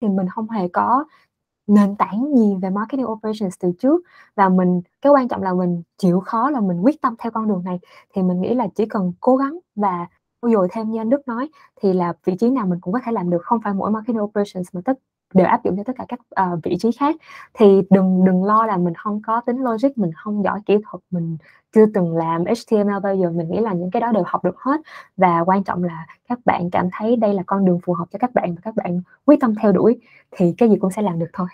[0.00, 1.04] thì mình không hề có
[1.66, 4.02] nền tảng gì về marketing operations từ trước.
[4.36, 7.48] Và mình, cái quan trọng là mình chịu khó là mình quyết tâm theo con
[7.48, 7.80] đường này.
[8.14, 10.06] Thì mình nghĩ là chỉ cần cố gắng và
[10.42, 13.12] dồi thêm như anh Đức nói, thì là vị trí nào mình cũng có thể
[13.12, 14.98] làm được, không phải mỗi marketing operations mà tất
[15.34, 16.20] đều áp dụng cho tất cả các
[16.54, 17.16] uh, vị trí khác.
[17.54, 21.02] Thì đừng đừng lo là mình không có tính logic mình không giỏi kỹ thuật
[21.10, 21.36] mình
[21.74, 23.30] chưa từng làm HTML bao giờ.
[23.30, 24.80] Mình nghĩ là những cái đó đều học được hết.
[25.16, 28.18] Và quan trọng là các bạn cảm thấy đây là con đường phù hợp cho
[28.18, 31.18] các bạn và các bạn quyết tâm theo đuổi thì cái gì cũng sẽ làm
[31.18, 31.48] được thôi.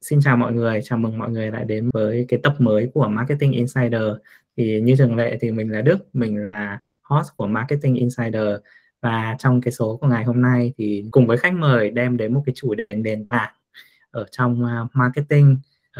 [0.00, 3.08] Xin chào mọi người, chào mừng mọi người lại đến với cái tập mới của
[3.08, 4.02] Marketing Insider.
[4.56, 8.48] Thì như thường lệ thì mình là Đức, mình là host của Marketing Insider
[9.00, 12.34] và trong cái số của ngày hôm nay thì cùng với khách mời đem đến
[12.34, 13.52] một cái chủ đề nền tảng
[14.10, 15.56] ở trong uh, marketing,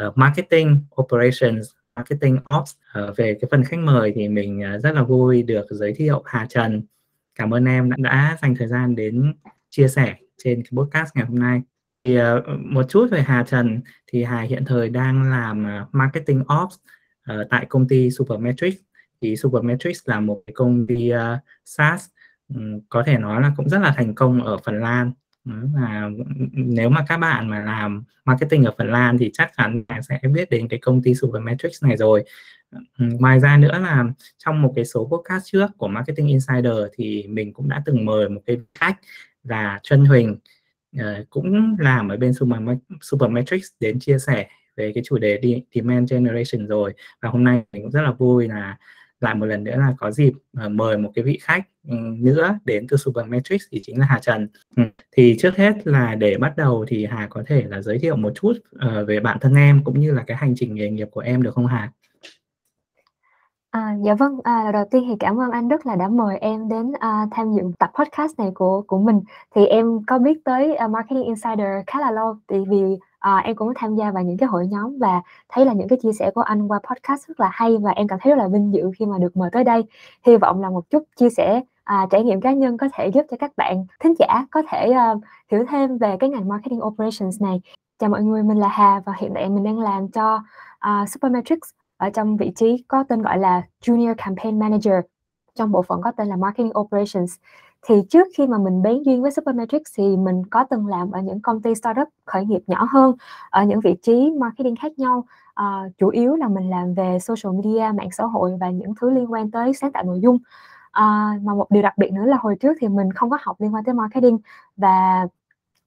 [0.07, 2.71] uh, marketing operations, marketing ops.
[2.99, 6.23] Uh, về cái phần khách mời thì mình uh, rất là vui được giới thiệu
[6.25, 6.83] Hà Trần.
[7.35, 9.33] Cảm ơn em đã, đã dành thời gian đến
[9.69, 11.61] chia sẻ trên cái podcast ngày hôm nay.
[12.03, 12.23] Thì uh,
[12.59, 16.75] một chút về Hà Trần thì Hà hiện thời đang làm uh, marketing ops
[17.31, 18.77] uh, tại công ty Supermetrics.
[19.21, 21.17] Thì Supermetrics là một cái công ty uh,
[21.65, 22.05] SaaS
[22.55, 25.11] um, có thể nói là cũng rất là thành công ở Phần Lan.
[25.75, 26.09] Là
[26.53, 30.19] nếu mà các bạn mà làm marketing ở Phần Lan thì chắc chắn bạn sẽ
[30.33, 32.23] biết đến cái công ty Supermetrics này rồi.
[32.71, 34.05] Ừ, ngoài ra nữa là
[34.37, 38.29] trong một cái số podcast trước của Marketing Insider thì mình cũng đã từng mời
[38.29, 38.99] một cái khách
[39.43, 40.37] là Trân Huỳnh
[40.97, 42.31] uh, cũng làm ở bên
[43.01, 47.81] Supermetrics đến chia sẻ về cái chủ đề demand generation rồi và hôm nay mình
[47.81, 48.77] cũng rất là vui là
[49.23, 52.59] lại một lần nữa là có dịp ờ, mời một cái vị khách ừ, nữa
[52.65, 54.47] đến từ Supermetrics thì chính là Hà Trần.
[54.75, 58.15] Ừ, thì trước hết là để bắt đầu thì Hà có thể là giới thiệu
[58.15, 61.07] một chút ờ, về bản thân em cũng như là cái hành trình nghề nghiệp
[61.11, 61.91] của em được không Hà?
[63.73, 66.69] À, dạ vâng, à, đầu tiên thì cảm ơn anh rất là đã mời em
[66.69, 69.21] đến à, tham dự tập podcast này của của mình.
[69.55, 72.83] Thì em có biết tới uh, Marketing Insider khá là lâu, thì vì
[73.23, 75.99] à, em cũng tham gia vào những cái hội nhóm và thấy là những cái
[76.01, 78.47] chia sẻ của anh qua podcast rất là hay và em cảm thấy rất là
[78.47, 79.83] vinh dự khi mà được mời tới đây.
[80.25, 83.25] Hy vọng là một chút chia sẻ à, trải nghiệm cá nhân có thể giúp
[83.31, 87.41] cho các bạn thính giả có thể uh, hiểu thêm về cái ngành marketing operations
[87.41, 87.61] này.
[87.99, 90.43] Chào mọi người, mình là Hà và hiện tại mình đang làm cho
[90.79, 94.95] ờ, uh, Supermetrics ở trong vị trí có tên gọi là Junior Campaign Manager
[95.55, 97.35] trong bộ phận có tên là Marketing Operations.
[97.87, 101.21] Thì trước khi mà mình bén duyên với Supermetrics thì mình có từng làm ở
[101.21, 103.15] những công ty startup khởi nghiệp nhỏ hơn
[103.49, 105.25] ở những vị trí marketing khác nhau.
[105.53, 109.09] À, chủ yếu là mình làm về social media, mạng xã hội và những thứ
[109.09, 110.37] liên quan tới sáng tạo nội dung.
[110.91, 113.61] À, mà một điều đặc biệt nữa là hồi trước thì mình không có học
[113.61, 114.37] liên quan tới marketing
[114.77, 115.27] và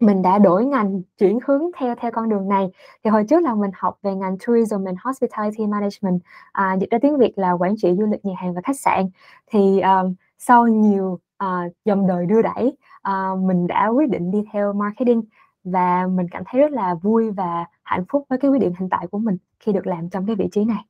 [0.00, 2.68] mình đã đổi ngành chuyển hướng theo theo con đường này
[3.04, 6.20] thì hồi trước là mình học về ngành tourism and hospitality management
[6.52, 9.08] à, dịch ra tiếng việt là quản trị du lịch nhà hàng và khách sạn
[9.46, 12.76] thì um, sau nhiều uh, dòng đời đưa đẩy
[13.08, 15.22] uh, mình đã quyết định đi theo marketing
[15.64, 18.88] và mình cảm thấy rất là vui và hạnh phúc với cái quyết định hiện
[18.88, 20.84] tại của mình khi được làm trong cái vị trí này.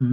[0.00, 0.06] Ừ.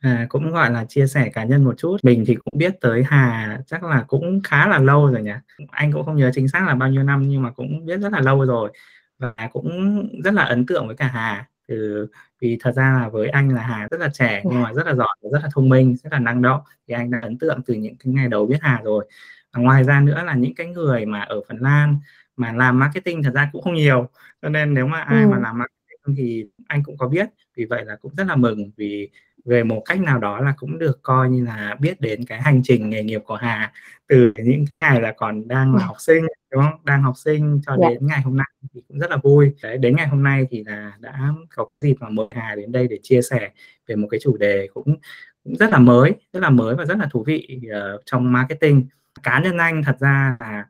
[0.00, 3.02] À, cũng gọi là chia sẻ cá nhân một chút mình thì cũng biết tới
[3.02, 5.30] Hà chắc là cũng khá là lâu rồi nhỉ
[5.70, 8.12] anh cũng không nhớ chính xác là bao nhiêu năm nhưng mà cũng biết rất
[8.12, 8.72] là lâu rồi
[9.18, 12.06] và cũng rất là ấn tượng với cả Hà từ
[12.40, 14.94] vì thật ra là với anh là Hà rất là trẻ nhưng mà rất là
[14.94, 16.60] giỏi rất là thông minh rất là năng động.
[16.88, 19.08] Thì anh đã ấn tượng từ những cái ngày đầu biết Hà rồi.
[19.52, 21.96] Và ngoài ra nữa là những cái người mà ở Phần Lan
[22.36, 24.08] mà làm marketing thật ra cũng không nhiều.
[24.42, 25.28] Cho nên nếu mà ai ừ.
[25.28, 27.28] mà làm marketing thì anh cũng có biết.
[27.56, 29.10] Vì vậy là cũng rất là mừng vì
[29.46, 32.60] về một cách nào đó là cũng được coi như là biết đến cái hành
[32.64, 33.72] trình nghề nghiệp của Hà
[34.08, 37.72] từ những ngày là còn đang là học sinh đúng không đang học sinh cho
[37.72, 37.80] yeah.
[37.82, 37.88] Dạ.
[37.88, 40.64] đến ngày hôm nay thì cũng rất là vui Đấy, đến ngày hôm nay thì
[40.66, 43.50] là đã có dịp mà mời Hà đến đây để chia sẻ
[43.86, 44.96] về một cái chủ đề cũng,
[45.44, 48.86] cũng rất là mới rất là mới và rất là thú vị uh, trong marketing
[49.22, 50.66] cá nhân anh thật ra là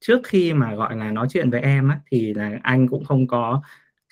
[0.00, 3.26] trước khi mà gọi là nói chuyện với em á, thì là anh cũng không
[3.26, 3.62] có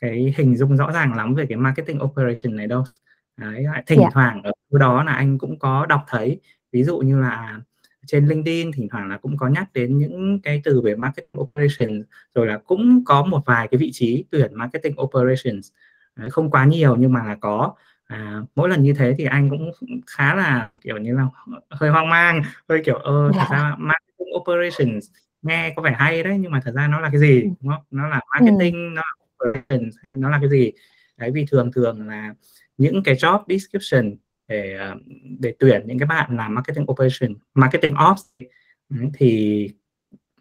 [0.00, 2.84] cái hình dung rõ ràng lắm về cái marketing operation này đâu
[3.38, 4.10] Đấy, thỉnh yeah.
[4.10, 4.14] Dạ.
[4.14, 6.40] thoảng ở đó là anh cũng có đọc thấy
[6.72, 7.60] ví dụ như là
[8.06, 12.06] trên LinkedIn thỉnh thoảng là cũng có nhắc đến những cái từ về marketing operations
[12.34, 15.70] rồi là cũng có một vài cái vị trí tuyển marketing operations
[16.16, 17.74] Đấy, không quá nhiều nhưng mà là có
[18.06, 19.70] à, mỗi lần như thế thì anh cũng
[20.06, 21.26] khá là kiểu như là
[21.70, 23.46] hơi hoang mang hơi kiểu ơ thật.
[23.50, 23.56] Dạ.
[23.56, 25.06] ra marketing operations
[25.42, 27.48] nghe có vẻ hay đấy nhưng mà thật ra nó là cái gì ừ.
[27.60, 28.90] đúng không nó là marketing ừ.
[28.94, 30.72] nó là operations nó là cái gì
[31.16, 32.34] đấy vì thường thường là
[32.78, 34.16] những cái job description
[34.48, 34.96] để ờ,
[35.38, 38.22] để tuyển những cái bạn làm marketing operation marketing ops
[39.14, 39.70] thì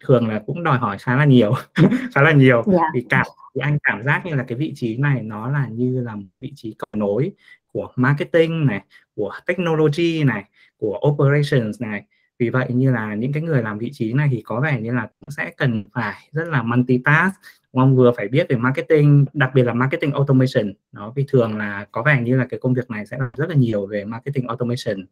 [0.04, 1.52] thường là cũng đòi hỏi khá là nhiều
[2.14, 2.66] khá là nhiều yeah.
[2.66, 2.90] Dạ.
[2.94, 6.00] vì cảm thì anh cảm giác như là cái vị trí này nó là như
[6.00, 7.32] là một vị trí cầu nối
[7.72, 10.44] của marketing này của technology này
[10.76, 12.04] của operations này
[12.38, 14.92] vì vậy như là những cái người làm vị trí này thì có vẻ như
[14.92, 17.34] là cũng sẽ cần phải rất là multitask.
[17.72, 20.72] Ông vừa phải biết về marketing đặc biệt là marketing automation.
[20.92, 23.54] Đó vì thường là có vẻ như là cái công việc này sẽ rất là
[23.54, 25.06] nhiều về marketing automation.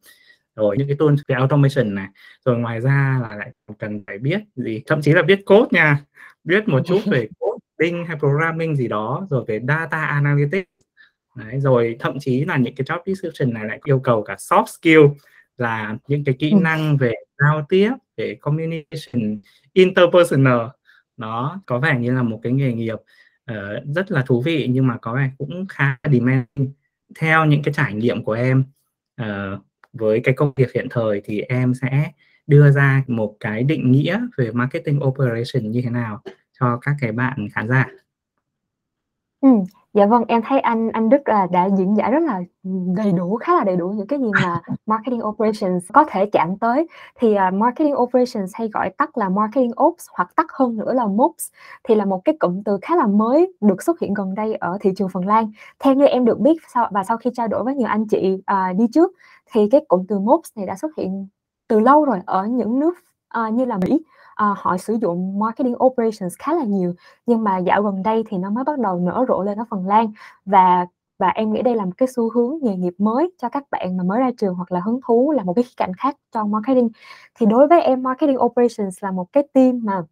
[0.56, 2.08] Rồi những cái tool về automation này.
[2.44, 4.82] Rồi ngoài ra là lại cần phải biết gì?
[4.87, 5.99] Thậm chí là biết code nha.
[6.44, 10.69] Biết một chút về coding hay programming gì đó rồi về data analytics.
[11.37, 14.67] Đấy, rồi thậm chí là những cái job description này lại yêu cầu cả soft
[14.67, 15.00] skill
[15.58, 16.58] là những cái kỹ ừ.
[16.62, 19.41] năng về giao tiếp về communication
[19.73, 20.61] interpersonal
[21.17, 22.99] nó có vẻ như là một cái nghề nghiệp
[23.53, 26.73] uh, rất là thú vị nhưng mà có vẻ cũng khá demanding
[27.19, 28.64] theo những cái trải nghiệm của em
[29.23, 29.61] uh,
[29.93, 32.12] với cái công việc hiện thời thì em sẽ
[32.47, 36.23] đưa ra một cái định nghĩa về marketing operation như thế nào
[36.61, 37.87] cho các cái bạn khán giả.
[39.41, 39.49] Ừ,
[39.97, 42.41] dạ vâng, em thấy anh anh Đức là đã diễn giải rất là
[42.97, 46.59] đầy đủ, khá là đầy đủ những cái gì mà marketing operations có thể chạm
[46.59, 46.87] tới.
[47.21, 51.07] Thì uh, marketing operations hay gọi tắt là marketing ops hoặc tắt hơn nữa là
[51.07, 51.49] MOPS
[51.85, 54.79] thì là một cái cụm từ khá là mới được xuất hiện gần đây ở
[54.81, 55.51] thị trường Phần Lan.
[55.79, 58.35] Theo như em được biết sau và sau khi trao đổi với nhiều anh chị
[58.35, 59.13] uh, đi trước
[59.53, 61.27] thì cái cụm từ MOPS này đã xuất hiện
[61.69, 62.95] từ lâu rồi ở những nước
[63.41, 64.01] uh, như là Mỹ
[64.43, 66.94] uh, họ sử dụng marketing operations khá là nhiều
[67.27, 69.87] nhưng mà dạo gần đây thì nó mới bắt đầu nở rộ lên ở Phần
[69.87, 70.12] Lan.
[70.44, 70.87] Và
[71.19, 73.97] và em nghĩ đây là một cái xu hướng nghề nghiệp mới cho các bạn
[73.97, 76.50] mà mới ra trường hoặc là hứng thú là một cái khía cạnh khác trong
[76.50, 76.88] marketing.
[77.35, 80.03] Thì đối với em marketing operations là một cái team mà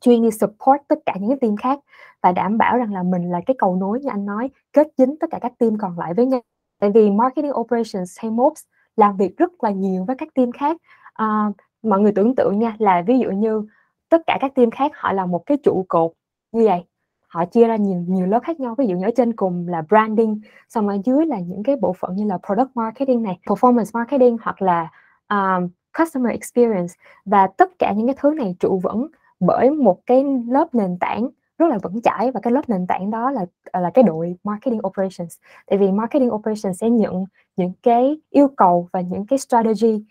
[0.00, 1.78] chuyên đi support tất cả những cái team khác
[2.22, 5.16] và đảm bảo rằng là mình là cái cầu nối như anh nói kết dính
[5.20, 6.40] tất cả các team còn lại với nhau.
[6.80, 8.62] Tại vì marketing operations hay MOPS
[8.96, 10.76] làm việc rất là nhiều với các team khác.
[11.22, 13.66] Uh, mọi người tưởng tượng nha là ví dụ như
[14.08, 16.12] tất cả các team khác họ là một cái trụ cột
[16.52, 16.84] như vậy.
[17.28, 19.82] Họ chia ra nhiều nhiều lớp khác nhau ví dụ như ở trên cùng là
[19.88, 23.90] branding xong ở dưới là những cái bộ phận như là product marketing này performance
[23.94, 24.90] marketing hoặc là
[25.28, 25.68] um,
[25.98, 26.94] customer experience.
[27.24, 29.06] Và tất cả những cái thứ này trụ vững
[29.40, 33.10] bởi một cái lớp nền tảng rất là vững chãi và cái lớp nền tảng
[33.10, 35.36] đó là à, là cái đội marketing operations.
[35.66, 37.24] Tại vì marketing operations sẽ nhận
[37.56, 40.04] những cái yêu cầu và những cái strategy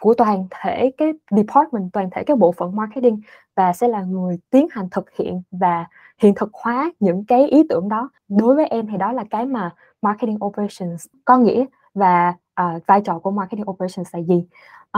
[0.00, 3.20] của toàn thể cái department toàn thể cái bộ phận marketing
[3.56, 5.86] và sẽ là người tiến hành thực hiện và
[6.18, 8.10] hiện thực hóa những cái ý tưởng đó.
[8.28, 9.70] Đối với em thì đó là cái mà
[10.02, 11.64] marketing operations có nghĩa
[11.94, 14.46] và uh, vai trò của marketing operations là gì.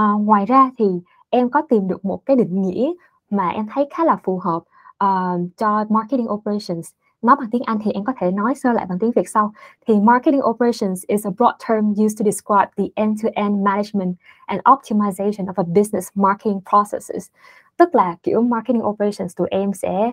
[0.00, 0.86] Uh, ngoài ra thì
[1.30, 2.92] em có tìm được một cái định nghĩa
[3.30, 4.62] mà em thấy khá là phù hợp
[5.04, 6.90] uh, cho marketing operations
[7.22, 9.52] nói bằng tiếng Anh thì em có thể nói sơ lại bằng tiếng Việt sau.
[9.86, 14.16] Thì marketing operations is a broad term used to describe the end-to-end management
[14.46, 17.30] and optimization of a business marketing processes.
[17.76, 20.10] Tức là kiểu marketing operations tụi em sẽ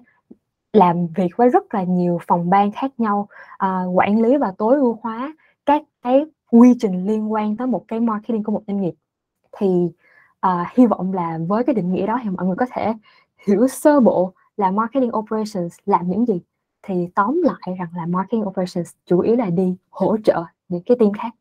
[0.74, 3.28] làm việc với rất là nhiều phòng ban khác nhau,
[3.66, 5.34] uh, quản lý và tối ưu hóa
[5.66, 8.94] các cái quy trình liên quan tới một cái marketing của một doanh nghiệp.
[9.58, 9.68] Thì
[10.48, 12.94] uh, hy vọng là với cái định nghĩa đó thì mọi người có thể
[13.48, 16.42] hiểu sơ bộ là marketing operations làm những gì
[16.84, 20.98] thì tóm lại rằng là marketing operations chủ yếu là đi hỗ trợ những cái
[21.00, 21.34] team khác.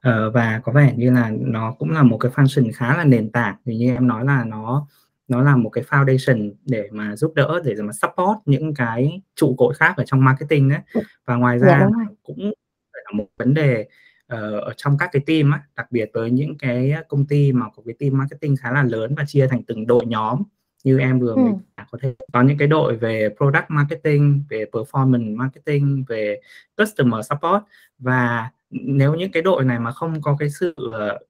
[0.00, 3.30] Ờ, và có vẻ như là nó cũng là một cái function khá là nền
[3.30, 3.56] tảng.
[3.64, 4.86] Vì như em nói là nó
[5.28, 9.54] nó là một cái foundation để mà giúp đỡ để mà support những cái trụ
[9.58, 10.80] cột khác ở trong marketing đấy
[11.24, 12.52] và ngoài dạ, ra dạ, cũng
[12.92, 13.88] là một vấn đề
[14.32, 17.66] uh, ở trong các cái team á, đặc biệt với những cái công ty mà
[17.76, 20.42] có cái team marketing khá là lớn và chia thành từng đội nhóm
[20.86, 21.82] như em vừa mới ừ.
[21.90, 26.40] có thể có những cái đội về product marketing về performance marketing về
[26.76, 27.62] customer support
[27.98, 31.22] và nếu những cái đội này mà không có cái sự uh,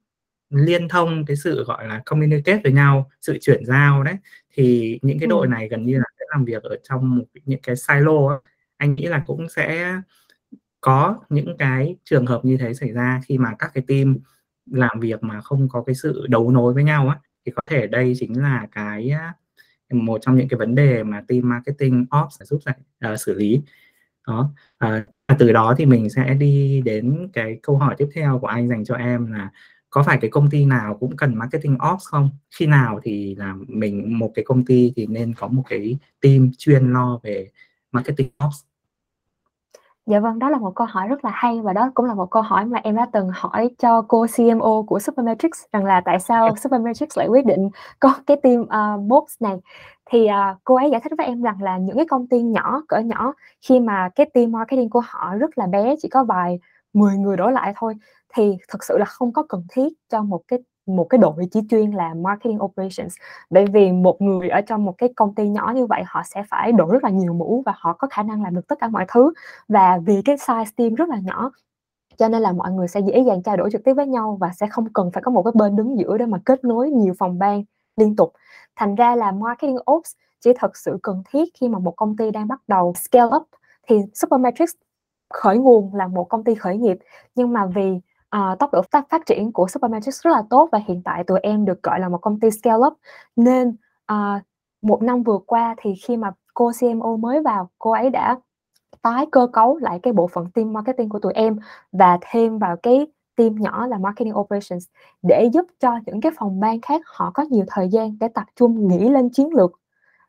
[0.50, 4.16] liên thông cái sự gọi là communicate với nhau sự chuyển giao đấy
[4.54, 5.50] thì những cái đội ừ.
[5.50, 8.38] này gần như là sẽ làm việc ở trong một, những cái silo ấy.
[8.76, 10.00] anh nghĩ là cũng sẽ
[10.80, 14.18] có những cái trường hợp như thế xảy ra khi mà các cái team
[14.66, 17.86] làm việc mà không có cái sự đấu nối với nhau á thì có thể
[17.86, 19.12] đây chính là cái
[19.90, 22.76] một trong những cái vấn đề mà team marketing ops giúp giải,
[23.12, 23.62] uh, xử lý.
[24.26, 24.50] Đó
[24.86, 28.68] uh, từ đó thì mình sẽ đi đến cái câu hỏi tiếp theo của anh
[28.68, 29.50] dành cho em là
[29.90, 32.30] có phải cái công ty nào cũng cần marketing ops không?
[32.50, 36.50] Khi nào thì là mình một cái công ty thì nên có một cái team
[36.58, 37.50] chuyên lo về
[37.92, 38.56] marketing ops?
[40.06, 42.30] Dạ vâng, đó là một câu hỏi rất là hay và đó cũng là một
[42.30, 46.20] câu hỏi mà em đã từng hỏi cho cô CMO của Supermetrics rằng là tại
[46.20, 47.70] sao Supermetrics lại quyết định
[48.00, 49.56] có cái team uh, MOPS này.
[50.10, 52.82] Thì uh, cô ấy giải thích với em rằng là những cái công ty nhỏ
[52.88, 53.32] cỡ nhỏ
[53.68, 56.58] khi mà cái team marketing của họ rất là bé chỉ có vài
[56.92, 57.94] 10 người đổ lại thôi
[58.34, 61.60] thì thực sự là không có cần thiết cho một cái một cái đội chỉ
[61.70, 63.14] chuyên là marketing operations.
[63.50, 66.42] Bởi vì một người ở trong một cái công ty nhỏ như vậy, họ sẽ
[66.50, 68.88] phải đổi rất là nhiều mũ và họ có khả năng làm được tất cả
[68.88, 69.32] mọi thứ.
[69.68, 71.50] Và vì cái size team rất là nhỏ,
[72.18, 74.50] cho nên là mọi người sẽ dễ dàng trao đổi trực tiếp với nhau và
[74.56, 77.14] sẽ không cần phải có một cái bên đứng giữa để mà kết nối nhiều
[77.18, 77.64] phòng ban
[77.96, 78.32] liên tục.
[78.76, 82.30] Thành ra là marketing ops chỉ thật sự cần thiết khi mà một công ty
[82.30, 83.42] đang bắt đầu scale up.
[83.88, 84.72] Thì Supermetrics
[85.34, 86.98] khởi nguồn là một công ty khởi nghiệp,
[87.34, 88.00] nhưng mà vì
[88.36, 91.40] uh, tốc độ phát, phát triển của Supermetrics rất là tốt và hiện tại tụi
[91.42, 92.94] em được gọi là một công ty scale up.
[93.36, 93.76] Nên
[94.12, 94.42] uh,
[94.82, 98.36] một năm vừa qua thì khi mà cô CMO mới vào cô ấy đã
[99.02, 101.56] tái cơ cấu lại cái bộ phận team marketing của tụi em
[101.92, 103.06] và thêm vào cái
[103.36, 104.86] team nhỏ là marketing operations
[105.22, 108.44] để giúp cho những cái phòng ban khác họ có nhiều thời gian để tập
[108.56, 109.80] trung nghĩ lên chiến lược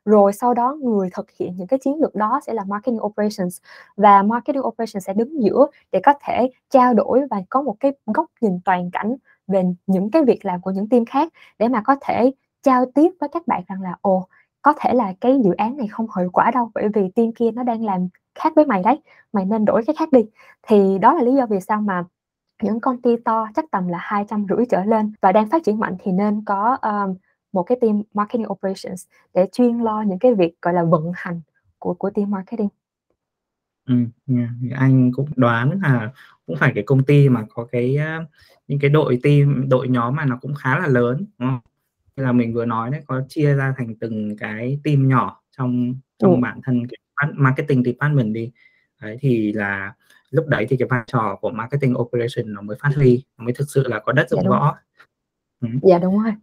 [0.07, 3.57] rồi sau đó người thực hiện những cái chiến lược đó sẽ là marketing operations.
[3.97, 7.91] Và marketing operations sẽ đứng giữa để có thể trao đổi và có một cái
[8.05, 9.15] góc nhìn toàn cảnh
[9.47, 12.31] về những cái việc làm của những team khác để mà có thể
[12.63, 14.27] trao tiếp với các bạn rằng là ồ
[14.61, 17.51] có thể là cái dự án này không hiệu quả đâu bởi vì team kia
[17.51, 18.99] nó đang làm khác với mày đấy
[19.33, 20.21] mày nên đổi cái khác đi.
[20.67, 22.03] Thì đó là lý do vì sao mà
[22.63, 25.63] những công ty to chắc tầm là hai trăm rưỡi trở lên và đang phát
[25.65, 27.15] triển mạnh thì nên có um,
[27.51, 31.41] một cái team marketing operations để chuyên lo những cái việc gọi là vận hành
[31.79, 32.69] của của team marketing.
[33.85, 33.95] Ừ,
[34.75, 36.11] anh cũng đoán là
[36.45, 37.97] cũng phải cái công ty mà có cái
[38.67, 41.59] những cái đội team đội nhóm mà nó cũng khá là lớn đúng không?
[42.15, 45.95] Như là mình vừa nói đấy có chia ra thành từng cái team nhỏ trong
[46.19, 46.39] trong ừ.
[46.41, 48.51] bản thân cái marketing department đi
[49.01, 49.93] đấy thì là
[50.29, 53.53] lúc đấy thì cái vai trò của marketing operation nó mới phát huy nó mới
[53.53, 54.77] thực sự là có đất dụng dạ võ
[55.61, 55.67] ừ.
[55.81, 56.33] dạ đúng rồi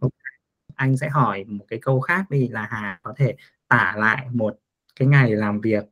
[0.75, 3.35] anh sẽ hỏi một cái câu khác đi là Hà có thể
[3.67, 4.55] tả lại một
[4.99, 5.85] cái ngày làm việc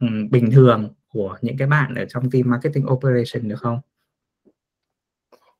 [0.00, 3.80] um, bình thường của những cái bạn ở trong team marketing operation được không?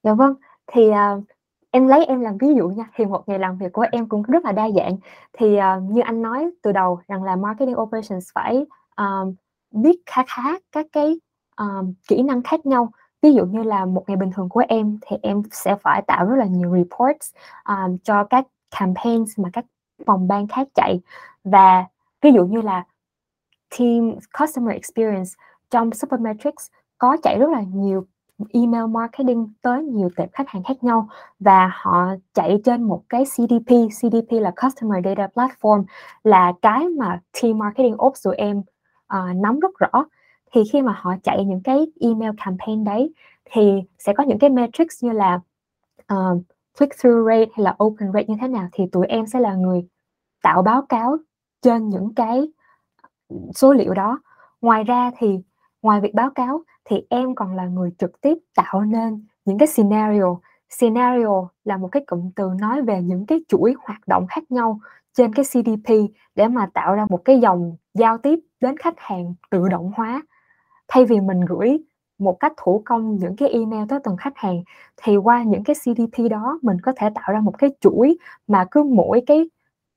[0.02, 0.34] Dạ vâng,
[0.66, 1.24] thì uh,
[1.70, 4.22] em lấy em làm ví dụ nha thì một ngày làm việc của em cũng
[4.22, 4.96] rất là đa dạng
[5.32, 8.64] thì uh, như anh nói từ đầu rằng là marketing operations phải
[8.96, 9.34] um,
[9.70, 11.20] biết khá khá các cái
[11.56, 12.92] um, kỹ năng khác nhau
[13.22, 16.26] ví dụ như là một ngày bình thường của em thì em sẽ phải tạo
[16.26, 17.34] rất là nhiều reports
[17.68, 18.46] um, cho các
[18.78, 19.64] campaigns mà các
[20.06, 21.00] phòng ban khác chạy.
[21.44, 21.84] Và
[22.22, 22.84] ví dụ như là
[23.78, 25.30] team customer experience
[25.70, 28.06] trong Supermetrics có chạy rất là nhiều
[28.52, 31.08] email marketing tới nhiều tệp khách hàng khác nhau
[31.40, 35.84] và họ chạy trên một cái CDP CDP là Customer Data Platform
[36.24, 40.04] là cái mà team marketing ops tụi em uh, nắm rất rõ
[40.52, 44.50] thì khi mà họ chạy những cái email campaign đấy thì sẽ có những cái
[44.50, 45.40] metrics như là
[46.06, 46.42] ờ, uh,
[46.78, 49.54] click through rate hay là open rate như thế nào thì tụi em sẽ là
[49.54, 49.86] người
[50.42, 51.16] tạo báo cáo
[51.62, 52.48] trên những cái
[53.54, 54.20] số liệu đó.
[54.60, 55.38] Ngoài ra thì
[55.82, 59.68] ngoài việc báo cáo thì em còn là người trực tiếp tạo nên những cái
[59.68, 60.36] scenario.
[60.78, 64.80] Scenario là một cái cụm từ nói về những cái chuỗi hoạt động khác nhau
[65.12, 65.94] trên cái CDP
[66.34, 70.22] để mà tạo ra một cái dòng giao tiếp đến khách hàng tự động hóa
[70.92, 71.78] thay vì mình gửi
[72.18, 74.62] một cách thủ công những cái email tới từng khách hàng
[74.96, 78.64] thì qua những cái CDP đó mình có thể tạo ra một cái chuỗi mà
[78.70, 79.48] cứ mỗi cái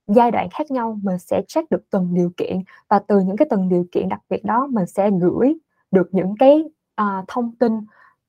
[0.08, 2.60] giai đoạn khác nhau mình sẽ check được từng điều kiện.
[2.90, 5.56] Và từ những cái từng điều kiện đặc biệt đó mình sẽ gửi
[5.92, 6.64] được những cái
[7.02, 7.74] uh, thông tin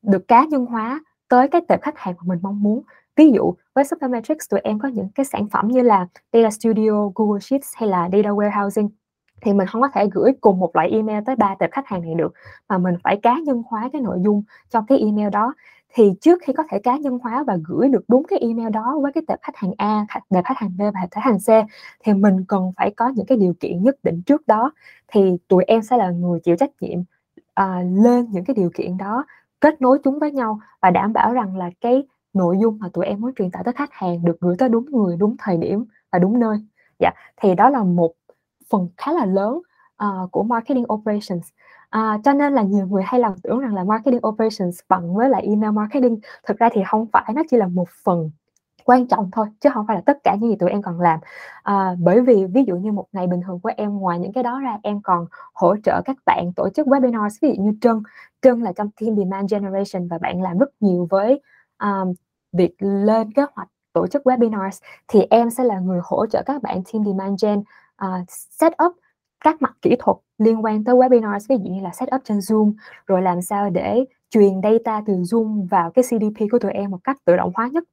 [0.03, 2.83] được cá nhân hóa tới cái tệp khách hàng mà mình mong muốn.
[3.17, 7.11] Ví dụ với Supermetrics tụi em có những cái sản phẩm như là Data Studio,
[7.15, 8.89] Google Sheets hay là Data Warehousing
[9.41, 12.03] thì mình không có thể gửi cùng một loại email tới ba tệp khách hàng
[12.03, 12.33] này được
[12.69, 15.55] mà mình phải cá nhân hóa cái nội dung trong cái email đó.
[15.95, 18.99] Thì trước khi có thể cá nhân hóa và gửi được đúng cái email đó
[19.03, 21.69] với cái tệp khách hàng A, tệp khách hàng B và tệp khách hàng C
[22.05, 24.73] thì mình cần phải có những cái điều kiện nhất định trước đó.
[25.09, 27.01] Thì tụi em sẽ là người chịu trách nhiệm
[27.61, 29.25] uh, lên những cái điều kiện đó
[29.61, 32.03] kết nối chúng với nhau và đảm bảo rằng là cái
[32.33, 34.87] nội dung mà tụi em muốn truyền tải tới khách hàng được gửi tới đúng
[34.91, 36.57] người đúng thời điểm và đúng nơi.
[36.99, 38.13] Dạ thì đó là một
[38.71, 39.61] phần khá là lớn
[40.05, 41.49] uh, của marketing operations.
[41.91, 45.29] À, cho nên là nhiều người hay lầm tưởng rằng là marketing operations bằng với
[45.31, 46.19] lại email marketing.
[46.47, 48.31] Thực ra thì không phải nó chỉ là một phần
[48.85, 51.21] quan trọng thôi chứ không phải là tất cả những gì tụi em còn làm.
[51.63, 54.43] À, bởi vì ví dụ như một ngày bình thường của em ngoài những cái
[54.43, 58.03] đó ra em còn hỗ trợ các bạn tổ chức webinar ví dụ như Trân.
[58.43, 61.41] Trân là trong team demand generation và bạn làm rất nhiều với
[61.83, 62.13] um,
[62.53, 66.63] việc lên kế hoạch tổ chức webinars thì em sẽ là người hỗ trợ các
[66.63, 67.63] bạn team demand gen
[68.05, 68.93] uh, set up
[69.45, 72.39] các mặt kỹ thuật liên quan tới webinars ví dụ như là set up trên
[72.39, 72.73] Zoom
[73.07, 76.99] rồi làm sao để truyền data từ Zoom vào cái CDP của tụi em một
[77.05, 77.85] cách tự động hóa nhất.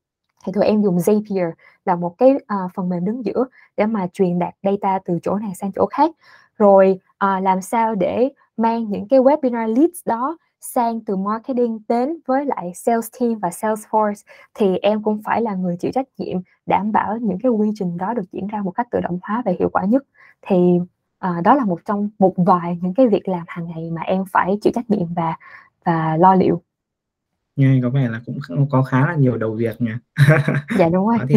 [0.45, 1.51] Thì tụi em dùng Zapier
[1.85, 3.45] là một cái uh, phần mềm đứng giữa
[3.77, 6.11] để mà truyền đạt data từ chỗ này sang chỗ khác.
[6.57, 12.17] Rồi uh, làm sao để mang những cái webinar leads đó sang từ marketing đến
[12.25, 16.37] với lại sales team và Salesforce thì em cũng phải là người chịu trách nhiệm
[16.65, 19.41] đảm bảo những cái quy trình đó được diễn ra một cách tự động hóa
[19.45, 20.03] và hiệu quả nhất
[20.41, 20.79] thì
[21.19, 24.23] à, đó là một trong một vài những cái việc làm hàng ngày mà em
[24.31, 25.35] phải chịu trách nhiệm và
[25.85, 26.61] và lo liệu
[27.55, 29.91] Nghe có vẻ là cũng có khá là nhiều đầu việc nhỉ?
[30.77, 31.17] Dạ, đúng rồi.
[31.29, 31.35] Thì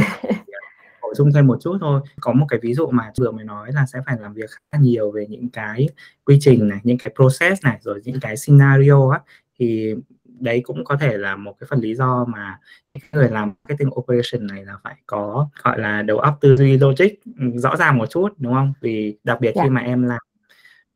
[1.08, 2.00] bổ sung thêm một chút thôi.
[2.20, 4.58] Có một cái ví dụ mà vừa mới nói là sẽ phải làm việc khá
[4.72, 5.88] là nhiều về những cái
[6.24, 9.20] quy trình này, những cái process này, rồi những cái scenario á,
[9.58, 9.94] thì
[10.40, 12.58] đấy cũng có thể là một cái phần lý do mà
[13.12, 17.08] người làm marketing operation này là phải có, gọi là, đầu óc tư duy logic,
[17.38, 18.72] ừm, rõ ràng một chút, đúng không?
[18.80, 19.62] Vì đặc biệt Dạ.
[19.64, 20.18] khi mà em làm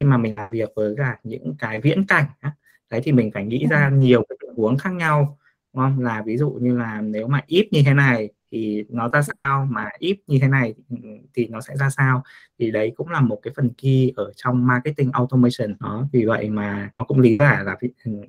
[0.00, 2.52] khi mà mình làm việc với cả những cái viễn cảnh á,
[2.90, 4.00] đấy thì mình phải nghĩ ra Ừm.
[4.00, 5.38] nhiều cái tình huống khác nhau,
[5.74, 6.00] đúng không?
[6.00, 9.66] Là ví dụ như là nếu mà if như thế này thì nó ra sao,
[9.70, 12.22] mà if như thế này, ừm, thì nó sẽ ra sao.
[12.58, 15.76] Thì đấy cũng là một cái phần key ở trong marketing automation.
[15.80, 18.22] Đó, vì vậy mà nó cũng lý giải là ừm,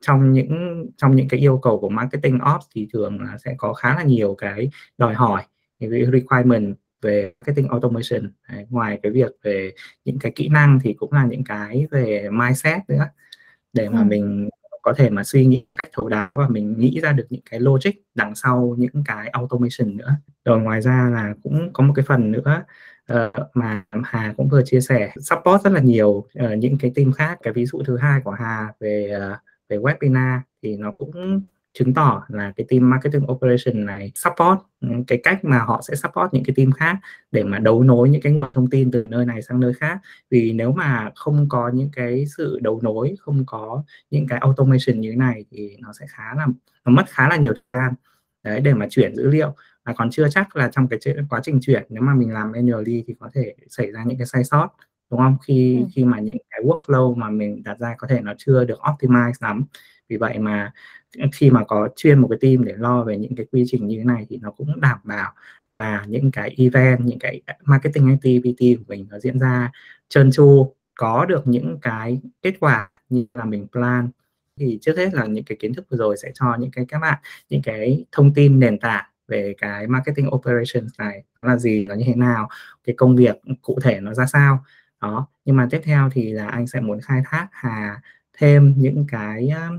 [0.00, 3.72] trong những trong những cái yêu cầu của marketing ops thì thường là sẽ có
[3.74, 5.42] khá là nhiều cái đòi hỏi,
[5.80, 8.32] những cái requirement về marketing automation.
[8.52, 9.72] Đấy, ngoài cái việc về
[10.04, 13.04] những cái kỹ năng thì cũng là những cái về mindset nữa,
[13.72, 14.08] để mà Ừm.
[14.08, 14.48] mình
[14.88, 17.60] có thể mà suy nghĩ cách thấu đáo và mình nghĩ ra được những cái
[17.60, 20.16] logic đằng sau những cái automation nữa.
[20.44, 22.64] Rồi ngoài ra là cũng có một cái phần nữa,
[23.12, 27.12] uh, mà Hà cũng vừa chia sẻ, support rất là nhiều, uh, những cái team
[27.12, 27.38] khác.
[27.42, 31.42] Cái ví dụ thứ hai của Hà về, uh, về webinar thì nó cũng
[31.78, 35.94] chứng tỏ là cái team marketing operation này support, ừm, cái cách mà họ sẽ
[35.96, 36.96] support những cái team khác
[37.32, 39.98] để mà đấu nối những cái nguồn thông tin từ nơi này sang nơi khác.
[40.30, 45.00] Vì nếu mà không có những cái sự đấu nối, không có những cái automation
[45.00, 46.46] như thế này thì nó sẽ khá là
[46.84, 47.94] nó mất khá là nhiều thời gian,
[48.44, 49.54] đấy, để mà chuyển dữ liệu.
[49.84, 50.98] Và còn chưa chắc là trong cái
[51.30, 54.26] quá trình chuyển nếu mà mình làm manually thì có thể xảy ra những cái
[54.26, 54.68] sai sót,
[55.10, 55.36] đúng không?
[55.46, 55.88] Khi Ừm.
[55.94, 59.32] khi mà những cái workflow mà mình đặt ra có thể nó chưa được optimize
[59.40, 59.64] lắm.
[60.08, 60.72] Vì vậy mà,
[61.32, 63.98] khi mà có chuyên một cái team để lo về những cái quy trình như
[63.98, 65.32] thế này thì nó cũng đảm bảo
[65.78, 69.70] là những cái event, những cái marketing activity của mình nó diễn ra
[70.08, 74.08] trơn tru, có được những cái kết quả như là mình plan.
[74.56, 76.98] Thì trước hết là những cái kiến thức vừa rồi sẽ cho những cái các
[76.98, 77.18] bạn
[77.50, 81.94] những cái thông tin nền tảng về cái marketing operations này nó là gì, nó
[81.94, 82.48] như thế nào,
[82.84, 84.64] cái công việc, cụ thể nó ra sao.
[85.02, 88.00] Đó, nhưng mà tiếp theo thì là anh sẽ muốn khai thác Hà
[88.38, 89.70] thêm những cái, a,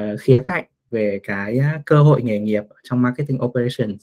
[0.00, 4.02] ờ, khía cạnh về cái, cơ hội nghề nghiệp trong marketing operations.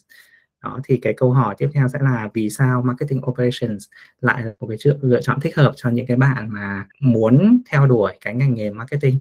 [0.64, 3.86] Đó, thì cái câu hỏi tiếp theo sẽ là vì sao marketing operations
[4.22, 7.88] lại là một cái lựa chọn thích hợp cho những cái bạn mà muốn theo
[7.88, 9.20] đuổi cái ngành nghề marketing?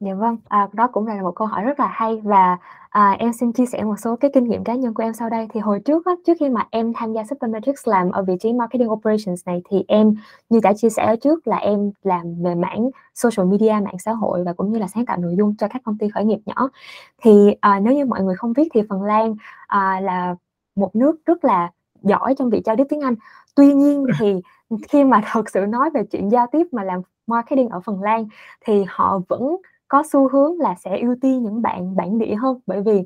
[0.00, 3.32] Dạ vâng, à, đó cũng là một câu hỏi rất là hay và, à, em
[3.32, 5.48] xin chia sẻ một số cái kinh nghiệm cá nhân của em sau đây.
[5.52, 8.52] Thì hồi trước á, trước khi mà em tham gia Supermetrics làm ở vị trí
[8.52, 10.14] marketing operations này thì em
[10.48, 14.12] như đã chia sẻ ở trước là em làm về mảng social media, mạng xã
[14.12, 16.38] hội và cũng như là sáng tạo nội dung cho các công ty khởi nghiệp
[16.46, 16.68] nhỏ.
[17.22, 19.34] Thì, à, nếu như mọi người không biết thì Phần Lan,
[19.66, 20.34] à, là
[20.76, 21.70] một nước rất là
[22.02, 23.14] giỏi trong việc giao tiếp tiếng Anh.
[23.54, 24.34] Tuy nhiên thì,
[24.88, 28.26] khi mà thật sự nói về chuyện giao tiếp mà làm marketing ở Phần Lan
[28.66, 29.56] thì họ vẫn
[29.94, 33.02] có xu hướng là sẽ ưu tiên những bạn bản địa hơn, bởi vì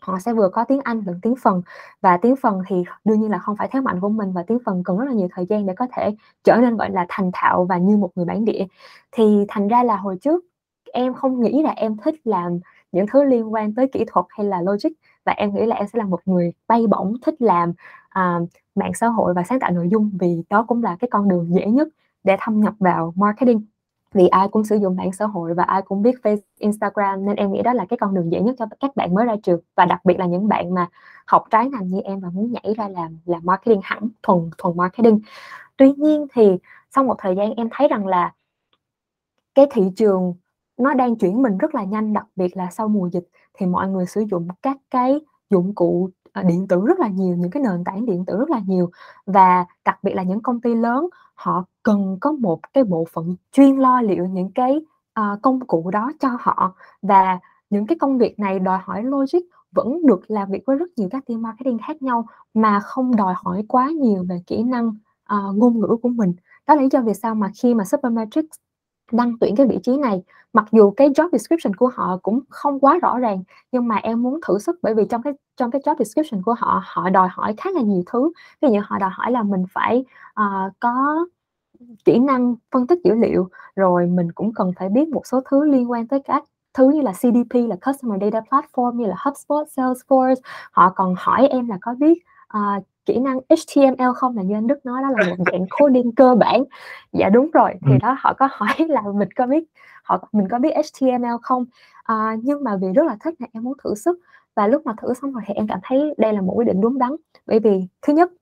[0.00, 1.62] họ sẽ vừa có tiếng Anh lẫn tiếng Phần.
[2.00, 4.58] Và tiếng Phần thì đương nhiên là không phải thế mạnh của mình và tiếng
[4.66, 6.10] Phần cần rất là nhiều thời gian để có thể
[6.44, 8.66] trở nên, gọi là, thành thạo và như một người bản địa.
[9.12, 10.44] Thì thành ra là hồi trước
[10.92, 12.60] em không nghĩ là em thích làm
[12.92, 14.90] những thứ liên quan tới kỹ thuật hay là logic
[15.26, 17.70] và em nghĩ là em sẽ là một người bay bổng thích làm,
[18.18, 21.28] uh, mạng xã hội và sáng tạo nội dung vì đó cũng là cái con
[21.28, 21.88] đường dễ nhất
[22.24, 23.71] để thâm nhập vào marketing.
[24.14, 27.36] Vì ai cũng sử dụng mạng xã hội và ai cũng biết Facebook, Instagram nên
[27.36, 29.60] em nghĩ đó là cái con đường dễ nhất cho các bạn mới ra trường
[29.74, 30.88] và đặc biệt là những bạn mà
[31.26, 34.76] học trái ngành như em và muốn nhảy ra làm làm marketing hẳn, thuần thuần
[34.76, 35.20] marketing.
[35.76, 36.58] Tuy nhiên thì
[36.90, 38.32] sau một thời gian em thấy rằng là
[39.54, 40.34] cái thị trường
[40.76, 43.88] nó đang chuyển mình rất là nhanh, đặc biệt là sau mùa dịch thì mọi
[43.88, 45.20] người sử dụng các cái
[45.50, 48.50] dụng cụ, À, điện tử rất là nhiều, những cái nền tảng điện tử rất
[48.50, 48.90] là nhiều
[49.26, 53.36] và đặc biệt là những công ty lớn họ cần có một cái bộ phận
[53.52, 54.80] chuyên lo liệu những cái,
[55.20, 56.74] uh, công cụ đó cho họ.
[57.02, 57.38] Và
[57.70, 59.38] những cái công việc này đòi hỏi logic
[59.72, 63.34] vẫn được làm việc với rất nhiều các team marketing khác nhau mà không đòi
[63.36, 66.34] hỏi quá nhiều về kỹ năng, uh, ngôn ngữ của mình.
[66.66, 68.56] Đó là lý do vì sao mà khi mà Supermetrics
[69.12, 70.22] đăng tuyển cái vị trí này,
[70.52, 74.22] mặc dù cái job description của họ cũng không quá rõ ràng, nhưng mà em
[74.22, 77.28] muốn thử sức bởi vì trong cái trong cái job description của họ, họ đòi
[77.32, 78.32] hỏi khá là nhiều thứ.
[78.62, 80.04] Ví dụ họ đòi hỏi là mình phải,
[80.40, 81.26] uh, có
[82.04, 85.64] kỹ năng phân tích dữ liệu, rồi mình cũng cần phải biết một số thứ
[85.64, 86.44] liên quan tới các
[86.74, 90.40] thứ như là CDP là Customer Data Platform như là HubSpot, Salesforce.
[90.72, 92.18] Họ còn hỏi em là có biết,
[92.58, 94.36] uh, kỹ năng HTML không?
[94.36, 96.64] Là như anh Đức nói đó là một dạng coding cơ bản.
[97.12, 97.98] Dạ đúng rồi, thì Ừm.
[97.98, 99.64] đó họ có hỏi là mình có biết
[100.02, 101.64] họ mình có biết HTML không?
[102.04, 104.18] Ờ, nhưng mà vì rất là thích nên em muốn thử sức
[104.56, 106.80] và lúc mà thử xong rồi thì em cảm thấy đây là một quyết định
[106.80, 107.10] đúng đắn.
[107.46, 108.32] Bởi vì thứ nhất,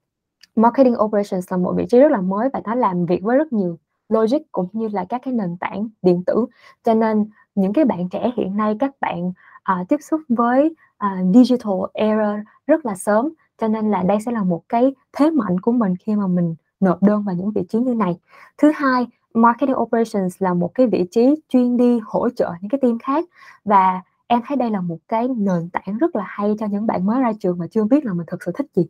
[0.56, 3.52] marketing operations là một vị trí rất là mới và nó làm việc với rất
[3.52, 6.46] nhiều logic cũng như là các cái nền tảng điện tử.
[6.84, 9.28] Cho nên những cái bạn trẻ hiện nay các bạn
[9.72, 13.28] uh, tiếp xúc với uh, digital era rất là sớm
[13.60, 16.54] cho nên là đây sẽ là một cái thế mạnh của mình khi mà mình
[16.80, 18.18] nộp đơn vào những vị trí như này.
[18.58, 22.78] Thứ hai, marketing operations là một cái vị trí chuyên đi hỗ trợ những cái
[22.82, 23.24] team khác.
[23.64, 27.06] Và em thấy đây là một cái nền tảng rất là hay cho những bạn
[27.06, 28.86] mới ra trường mà chưa biết là mình thực sự thích gì.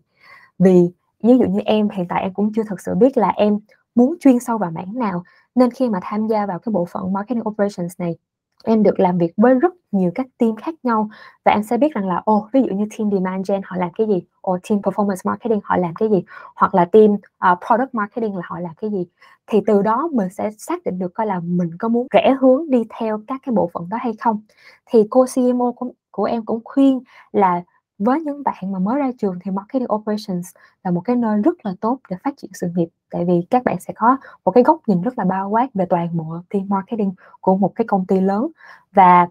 [0.58, 0.90] Vì
[1.22, 3.58] ví dụ như em, hiện tại em cũng chưa thực sự biết là em
[3.94, 5.22] muốn chuyên sâu vào mảng nào.
[5.54, 8.16] Nên khi mà tham gia vào cái bộ phận marketing operations này,
[8.64, 11.10] em được làm việc với rất nhiều các team khác nhau.
[11.44, 13.90] Và em sẽ biết rằng là ô ví dụ như team demand gen họ làm
[13.98, 14.22] cái gì?
[14.50, 16.22] Or team performance marketing họ làm cái gì?
[16.56, 19.06] Hoặc là team uh, product marketing là họ làm cái gì?
[19.46, 22.70] Thì từ đó mình sẽ xác định được coi là mình có muốn rẽ hướng
[22.70, 24.40] đi theo các cái bộ phận đó hay không.
[24.86, 27.00] Thì cô CMO của, của em cũng khuyên
[27.32, 27.62] là
[27.98, 30.48] với những bạn mà mới ra trường thì marketing operations
[30.84, 32.88] là một cái nơi rất là tốt để phát triển sự nghiệp.
[33.10, 35.86] Tại vì các bạn sẽ có một cái góc nhìn rất là bao quát về
[35.88, 38.46] toàn bộ team marketing của một cái công ty lớn.
[38.92, 39.28] Và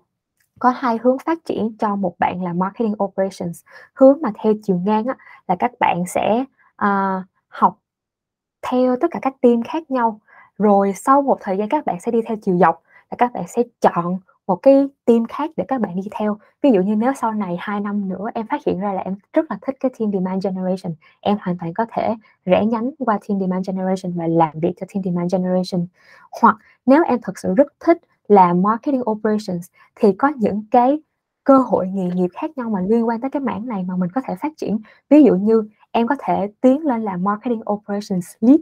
[0.60, 3.62] có hai hướng phát triển cho một bạn là marketing operations.
[3.94, 5.16] Hướng mà theo chiều ngang á,
[5.48, 6.44] là các bạn sẽ
[6.86, 7.80] uh, học
[8.62, 10.20] theo tất cả các team khác nhau.
[10.58, 13.48] Rồi sau một thời gian các bạn sẽ đi theo chiều dọc là các bạn
[13.48, 14.20] sẽ chọn
[14.50, 16.38] một cái team khác để các bạn đi theo.
[16.62, 19.16] Ví dụ như nếu sau này 2 năm nữa em phát hiện ra là em
[19.34, 23.20] rất là thích cái team demand generation em hoàn toàn có thể rẽ nhánh qua
[23.28, 25.88] team demand generation và làm việc cho team demand generation.
[26.42, 27.98] Hoặc nếu em thực sự rất thích
[28.30, 31.00] làm marketing operations thì có những cái
[31.44, 34.10] cơ hội nghề nghiệp khác nhau mà liên quan tới cái mảng này mà mình
[34.16, 34.80] có thể phát triển.
[35.10, 38.60] Ví dụ như em có thể tiến lên làm marketing operations lead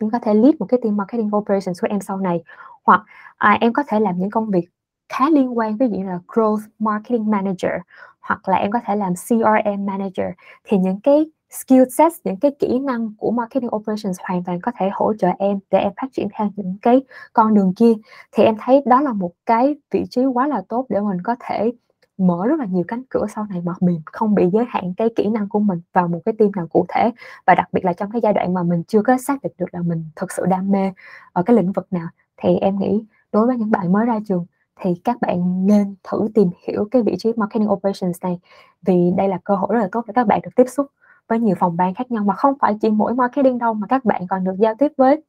[0.00, 2.42] em có thể lead một cái team marketing operations của em sau này.
[2.84, 3.02] Hoặc
[3.36, 4.68] à, em có thể làm những công việc
[5.08, 7.72] khá liên quan ví dụ như là growth marketing manager
[8.20, 10.26] hoặc là em có thể làm CRM manager.
[10.64, 14.72] Thì những cái skill set, những cái kỹ năng của marketing operations hoàn toàn có
[14.78, 17.92] thể hỗ trợ em để em phát triển theo những cái con đường kia.
[18.32, 21.36] Thì em thấy đó là một cái vị trí quá là tốt để mình có
[21.40, 21.72] thể
[22.18, 25.08] mở rất là nhiều cánh cửa sau này mà mình không bị giới hạn cái
[25.16, 27.10] kỹ năng của mình vào một cái team nào cụ thể.
[27.46, 29.66] Và đặc biệt là trong cái giai đoạn mà mình chưa có xác định được
[29.72, 30.92] là mình thực sự đam mê
[31.32, 34.46] ở cái lĩnh vực nào, thì em nghĩ đối với những bạn mới ra trường
[34.80, 38.38] thì các bạn nên thử tìm hiểu cái vị trí marketing operations này,
[38.86, 40.86] vì đây là cơ hội rất là tốt để các bạn được tiếp xúc
[41.28, 44.04] với nhiều phòng ban khác nhau mà không phải chỉ mỗi marketing đâu mà các
[44.04, 45.22] bạn còn được giao tiếp với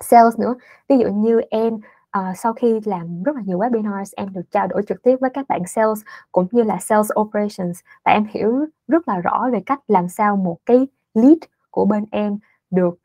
[0.00, 0.54] sales nữa.
[0.88, 4.66] Ví dụ như em uh, sau khi làm rất là nhiều webinars em được trao
[4.66, 6.00] đổi trực tiếp với các bạn sales
[6.32, 10.36] cũng như là sales operations và em hiểu rất là rõ về cách làm sao
[10.36, 11.38] một cái lead
[11.70, 12.38] của bên em
[12.70, 12.98] được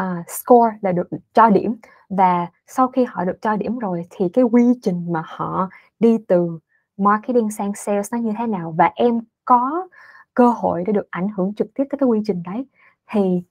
[0.00, 1.76] uh, score là được cho điểm.
[2.08, 5.68] Và sau khi họ được cho điểm rồi thì cái quy trình mà họ
[6.00, 6.58] đi từ
[6.96, 9.88] marketing sang sales nó như thế nào và em có
[10.34, 12.66] cơ hội để được ảnh hưởng trực tiếp tới cái quy trình đấy.
[13.10, 13.42] Thì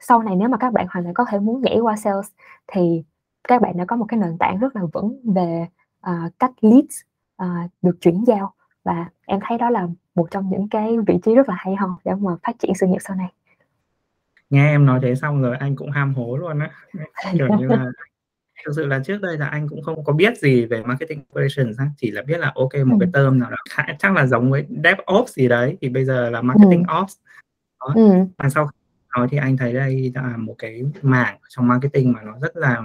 [0.00, 2.30] sau này nếu mà các bạn hoàn toàn có thể muốn nhảy qua sales
[2.66, 3.02] thì
[3.48, 5.66] các bạn đã có một cái nền tảng rất là vững về
[6.10, 7.00] uh, cách leads
[7.42, 8.54] uh, được chuyển giao.
[8.84, 11.98] Và em thấy đó là một trong những cái vị trí rất là hay ho
[12.04, 13.32] để mà phát triển sự nghiệp sau này.
[14.50, 16.70] Nghe em nói thế xong rồi anh cũng ham hố luôn á.
[17.32, 17.86] Kiểu như là
[18.66, 21.78] thực sự là trước đây là anh cũng không có biết gì về marketing operations
[21.96, 23.00] chỉ là biết là ok một ừ.
[23.00, 26.42] cái term nào đó chắc là giống với DevOps gì đấy thì bây giờ là
[26.42, 26.94] marketing ừ.
[27.02, 27.14] ops
[27.80, 27.92] đó.
[27.94, 28.10] Ừ.
[28.38, 28.70] và sau
[29.16, 32.82] nói thì anh thấy đây là một cái mảng trong marketing mà nó rất là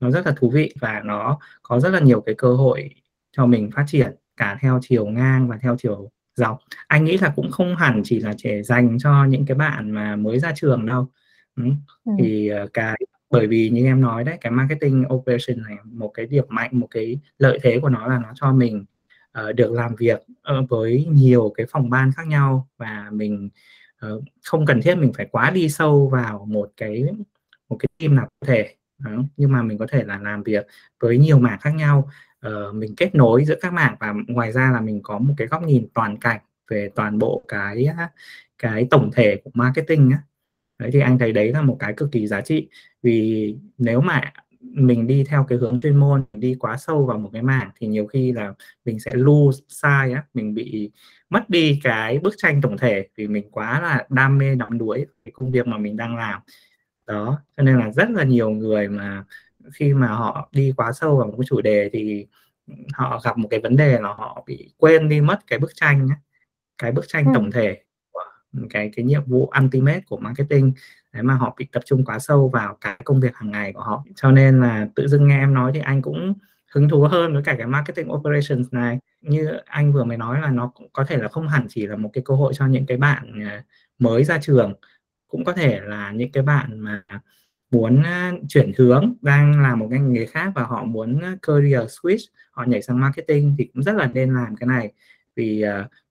[0.00, 2.90] nó rất là thú vị và nó có rất là nhiều cái cơ hội
[3.32, 7.32] cho mình phát triển cả theo chiều ngang và theo chiều dọc anh nghĩ là
[7.36, 10.86] cũng không hẳn chỉ là chỉ dành cho những cái bạn mà mới ra trường
[10.86, 11.08] đâu
[11.56, 11.64] ừ.
[12.04, 12.12] Ừ.
[12.18, 12.96] thì uh, cái
[13.30, 16.86] bởi vì như em nói đấy cái marketing operation này một cái điểm mạnh một
[16.90, 18.84] cái lợi thế của nó là nó cho mình
[19.40, 20.22] uh, được làm việc
[20.58, 23.48] uh, với nhiều cái phòng ban khác nhau và mình
[24.06, 27.04] uh, không cần thiết mình phải quá đi sâu vào một cái
[27.68, 29.22] một cái team nào có thể đó.
[29.36, 30.66] nhưng mà mình có thể là làm việc
[31.00, 32.10] với nhiều mảng khác nhau
[32.46, 35.46] uh, mình kết nối giữa các mảng và ngoài ra là mình có một cái
[35.46, 37.88] góc nhìn toàn cảnh về toàn bộ cái
[38.58, 40.18] cái tổng thể của marketing á
[40.78, 42.68] đấy thì anh thấy đấy là một cái cực kỳ giá trị.
[43.02, 47.30] Vì nếu mà mình đi theo cái hướng chuyên môn đi quá sâu vào một
[47.32, 50.90] cái mảng thì nhiều khi là mình sẽ lose sai á mình bị
[51.30, 55.06] mất đi cái bức tranh tổng thể vì mình quá là đam mê đắm đuối
[55.24, 56.40] cái công việc mà mình đang làm.
[57.06, 59.24] Đó cho nên là rất là nhiều người mà
[59.72, 62.26] khi mà họ đi quá sâu vào một cái chủ đề thì
[62.92, 66.08] họ gặp một cái vấn đề là họ bị quên đi mất cái bức tranh
[66.78, 67.30] cái bức tranh ừ.
[67.34, 67.82] tổng thể
[68.70, 70.72] cái cái nhiệm vụ ultimate của marketing
[71.12, 73.82] đấy mà họ bị tập trung quá sâu vào cái công việc hàng ngày của
[73.82, 74.04] họ.
[74.14, 76.34] Cho nên là tự dưng nghe em nói thì anh cũng
[76.72, 78.98] hứng thú hơn với cả cái marketing operations này.
[79.20, 81.96] Như anh vừa mới nói là nó cũng có thể là không hẳn chỉ là
[81.96, 83.64] một cái cơ hội cho những cái bạn à,
[83.98, 84.74] mới ra trường,
[85.28, 87.02] cũng có thể là những cái bạn mà
[87.70, 91.82] muốn à, chuyển hướng, đang làm một ngành nghề khác và họ muốn à, career
[91.82, 94.92] switch, họ nhảy sang marketing thì cũng rất là nên làm cái này.
[95.36, 95.64] Vì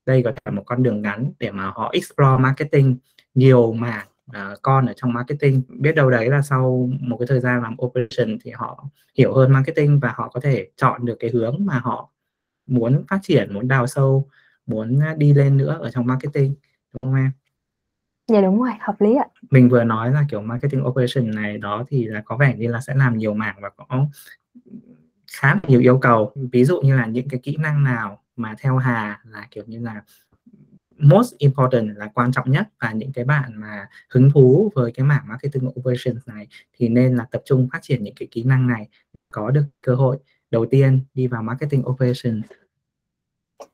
[0.08, 2.98] đây có thể là một con đường ngắn để mà họ explore marketing
[3.34, 7.40] nhiều mảng uh, con ở trong marketing biết đâu đấy là sau một cái thời
[7.40, 8.86] gian làm operation thì họ
[9.18, 12.12] hiểu hơn marketing và họ có thể chọn được cái hướng mà họ
[12.68, 14.30] muốn phát triển muốn đào sâu
[14.66, 16.56] muốn đi lên nữa ở trong marketing
[16.94, 17.32] đúng không em
[18.32, 19.26] Dạ đúng rồi, hợp lý ạ.
[19.50, 22.82] Mình vừa nói là kiểu marketing operation này đó thì là có vẻ như là
[22.82, 24.08] sẽ làm nhiều mảng và có
[25.32, 26.32] khá nhiều yêu cầu.
[26.52, 29.80] Ví dụ như là những cái kỹ năng nào mà theo Hà là kiểu như
[29.80, 30.02] là
[30.98, 35.06] most important là quan trọng nhất và những cái bạn mà hứng thú với cái
[35.06, 38.68] mảng marketing operations này thì nên là tập trung phát triển những cái kỹ năng
[38.68, 38.88] này
[39.34, 40.18] có được cơ hội
[40.52, 42.46] đầu tiên đi vào marketing operations.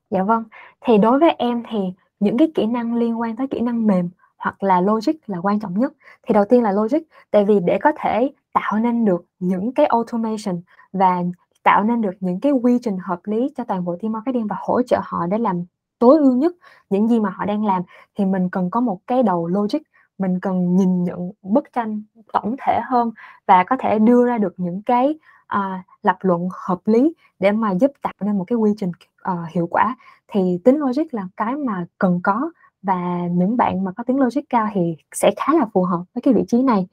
[0.09, 0.43] Dạ vâng.
[0.81, 1.79] Thì đối với em thì
[2.19, 5.59] những cái kỹ năng liên quan tới kỹ năng mềm hoặc là logic là quan
[5.59, 5.93] trọng nhất
[6.27, 6.99] thì đầu tiên là logic,
[7.31, 10.61] tại vì để có thể tạo nên được những cái automation
[10.93, 11.23] và
[11.63, 14.55] tạo nên được những cái quy trình hợp lý cho toàn bộ team marketing và
[14.59, 15.63] hỗ trợ họ để làm
[15.99, 16.53] tối ưu nhất
[16.89, 17.81] những gì mà họ đang làm
[18.15, 19.79] thì mình cần có một cái đầu logic
[20.17, 23.11] mình cần nhìn nhận bức tranh tổng thể hơn
[23.47, 25.15] và có thể đưa ra được những cái
[25.47, 28.91] à, lập luận hợp lý để mà giúp tạo nên một cái quy trình
[29.31, 29.95] uh, hiệu quả.
[30.27, 34.41] Thì tính logic là cái mà cần có và những bạn mà có tiếng logic
[34.49, 36.87] cao thì sẽ khá là phù hợp với cái vị trí này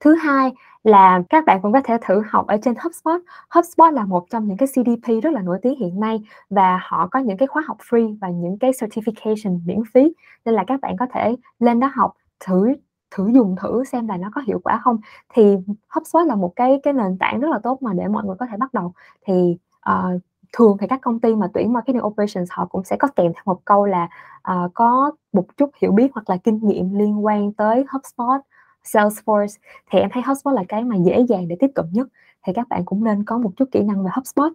[0.00, 0.52] thứ hai
[0.84, 3.20] là các bạn cũng có thể thử học ở trên HubSpot.
[3.50, 7.06] HubSpot là một trong những cái CDP rất là nổi tiếng hiện nay và họ
[7.06, 10.12] có những cái khóa học free và những cái certification miễn phí.
[10.44, 12.14] Nên là các bạn có thể lên đó học
[12.46, 12.74] thử
[13.10, 14.98] thử dùng thử xem là nó có hiệu quả không.
[15.34, 15.56] Thì
[15.88, 18.46] HubSpot là một cái cái nền tảng rất là tốt mà để mọi người có
[18.50, 18.92] thể bắt đầu.
[19.26, 19.56] Thì
[19.90, 20.20] uh,
[20.52, 23.42] thường thì các công ty mà tuyển marketing operations họ cũng sẽ có kèm theo
[23.44, 24.08] một câu là
[24.50, 28.40] uh, có một chút hiểu biết hoặc là kinh nghiệm liên quan tới HubSpot,
[28.84, 29.58] Salesforce
[29.90, 32.08] thì em thấy HubSpot là cái mà dễ dàng để tiếp cận nhất
[32.46, 34.52] thì các bạn cũng nên có một chút kỹ năng về HubSpot.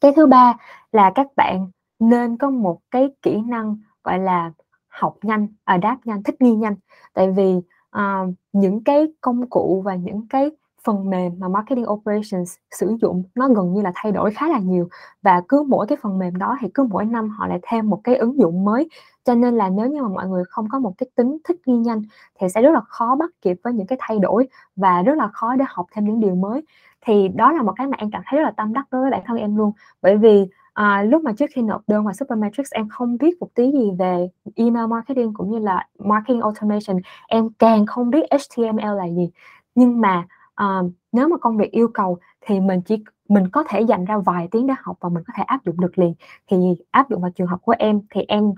[0.00, 0.54] Cái thứ ba
[0.92, 4.52] là các bạn nên có một cái kỹ năng gọi là
[4.88, 6.74] học nhanh, adapt nhanh, thích nghi nhanh.
[7.14, 7.56] Tại vì
[7.96, 10.50] uh, những cái công cụ và những cái
[10.84, 14.58] phần mềm mà marketing operations sử dụng nó gần như là thay đổi khá là
[14.58, 14.88] nhiều.
[15.22, 18.00] Và cứ mỗi cái phần mềm đó thì cứ mỗi năm họ lại thêm một
[18.04, 18.88] cái ứng dụng mới.
[19.24, 21.76] Cho nên là nếu như mà mọi người không có một cái tính thích nghi
[21.78, 22.02] nhanh
[22.40, 25.28] thì sẽ rất là khó bắt kịp với những cái thay đổi và rất là
[25.28, 26.62] khó để học thêm những điều mới.
[27.06, 29.10] Thì đó là một cái mà em cảm thấy rất là tâm đắc đối với
[29.10, 29.72] bản thân em luôn.
[30.02, 33.48] Bởi vì à, lúc mà trước khi nộp đơn vào Supermetrics em không biết một
[33.54, 36.96] tí gì về email marketing cũng như là marketing automation.
[37.28, 39.30] Em càng không biết HTML là gì.
[39.74, 40.26] Nhưng mà
[40.60, 44.18] à, nếu mà công việc yêu cầu thì mình chỉ mình có thể dành ra
[44.18, 46.14] vài tiếng để học và mình có thể áp dụng được liền.
[46.50, 46.56] Thì
[46.90, 48.52] áp dụng vào trường hợp của em thì em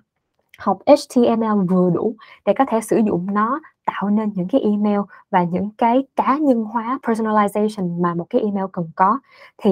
[0.59, 5.01] học HTML vừa đủ để có thể sử dụng nó tạo nên những cái email
[5.31, 9.19] và những cái cá nhân hóa personalization mà một cái email cần có.
[9.59, 9.71] Thì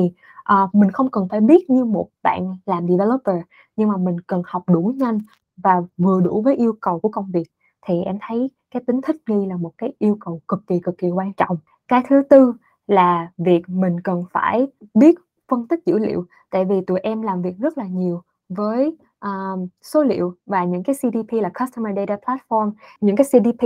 [0.53, 3.37] uh, mình không cần phải biết như một bạn làm developer
[3.77, 5.19] nhưng mà mình cần học đủ nhanh
[5.57, 7.51] và vừa đủ với yêu cầu của công việc.
[7.87, 10.99] Thì em thấy cái tính thích nghi là một cái yêu cầu cực kỳ cực
[10.99, 11.57] kỳ quan trọng
[11.91, 12.55] cái thứ tư
[12.87, 15.15] là việc mình cần phải biết
[15.49, 19.69] phân tích dữ liệu tại vì tụi em làm việc rất là nhiều với um,
[19.83, 22.73] số liệu và những cái CDP là Customer Data Platform.
[23.01, 23.65] Những cái CDP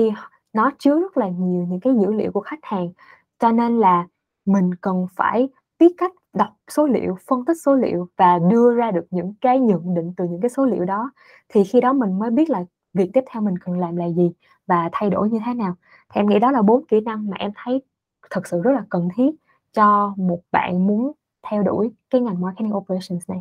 [0.53, 2.93] nó chứa rất là nhiều những cái dữ liệu của khách hàng.
[3.39, 4.07] Cho nên là
[4.47, 8.91] mình cần phải biết cách đọc số liệu phân tích số liệu và đưa ra
[8.91, 11.11] được những cái nhận định từ những cái số liệu đó.
[11.49, 14.33] Thì khi đó mình mới biết là việc tiếp theo mình cần làm là gì
[14.67, 15.75] và thay đổi như thế nào.
[16.09, 17.83] Thì em nghĩ đó là bốn kỹ năng mà em thấy
[18.31, 19.31] thực sự rất là cần thiết
[19.73, 21.13] cho một bạn muốn
[21.51, 23.41] theo đuổi cái ngành marketing operations này.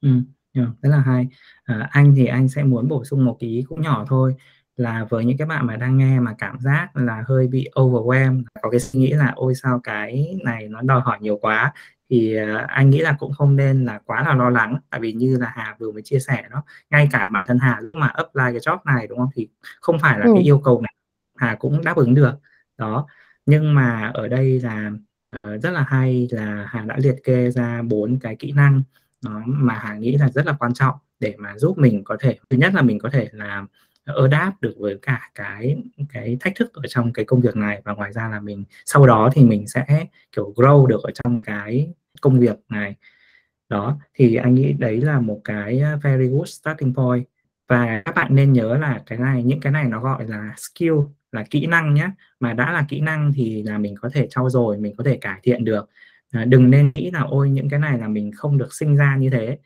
[0.00, 0.10] Ừ,
[0.52, 1.28] yeah, rất là hay.
[1.64, 4.34] À, anh thì anh sẽ muốn bổ sung một ý cũng nhỏ thôi
[4.76, 8.42] là với những cái bạn mà đang nghe mà cảm giác là hơi bị overwhelmed
[8.62, 11.72] có cái suy nghĩ là ôi sao cái này nó đòi hỏi nhiều quá
[12.10, 15.12] thì uh, anh nghĩ là cũng không nên là quá là lo lắng tại vì
[15.12, 18.06] như là Hà vừa mới chia sẻ đó ngay cả bản thân Hà lúc mà
[18.06, 19.48] apply cái job này đúng không thì
[19.80, 20.32] không phải là ừ.
[20.34, 20.94] cái yêu cầu này
[21.36, 22.34] Hà cũng đáp ứng được
[22.78, 23.06] đó
[23.46, 24.92] nhưng mà ở đây là
[25.48, 28.82] uh, rất là hay là Hà đã liệt kê ra bốn cái kỹ năng
[29.24, 32.38] đó mà Hà nghĩ là rất là quan trọng để mà giúp mình có thể
[32.50, 33.66] thứ nhất là mình có thể là
[34.30, 35.76] đáp được với cả cái
[36.12, 37.82] cái thách thức ở trong cái công việc này.
[37.84, 41.42] Và ngoài ra là mình sau đó thì mình sẽ kiểu grow được ở trong
[41.42, 42.96] cái công việc này.
[43.68, 47.24] Đó thì anh nghĩ đấy là một cái ờ, very good starting point.
[47.68, 50.94] Và các bạn nên nhớ là cái này những cái này nó gọi là skill
[51.34, 54.50] là kỹ năng nhé mà đã là kỹ năng thì là mình có thể trau
[54.50, 55.90] dồi mình có thể cải thiện được.
[56.32, 59.16] À, đừng nên nghĩ là ôi những cái này là mình không được sinh ra
[59.16, 59.58] như thế.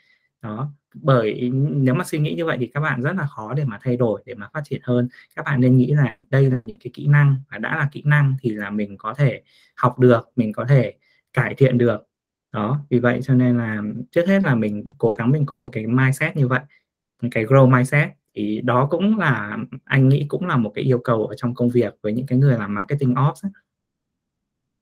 [0.42, 3.64] Đó bởi nếu mà suy nghĩ như vậy thì các bạn rất là khó để
[3.64, 5.08] mà thay đổi để mà phát triển hơn.
[5.36, 8.02] Các bạn nên nghĩ là đây là những cái kỹ năng và đã là kỹ
[8.04, 9.42] năng thì là mình có thể
[9.76, 10.94] học được mình có thể
[11.32, 12.06] cải thiện được.
[12.52, 15.86] Đó vì vậy cho nên là trước hết là mình cố gắng mình có cái
[15.86, 16.60] mindset như vậy
[17.30, 21.26] cái grow mindset thì đó cũng là anh nghĩ cũng là một cái yêu cầu
[21.26, 23.52] ở trong công việc với những cái người làm marketing ops ấy.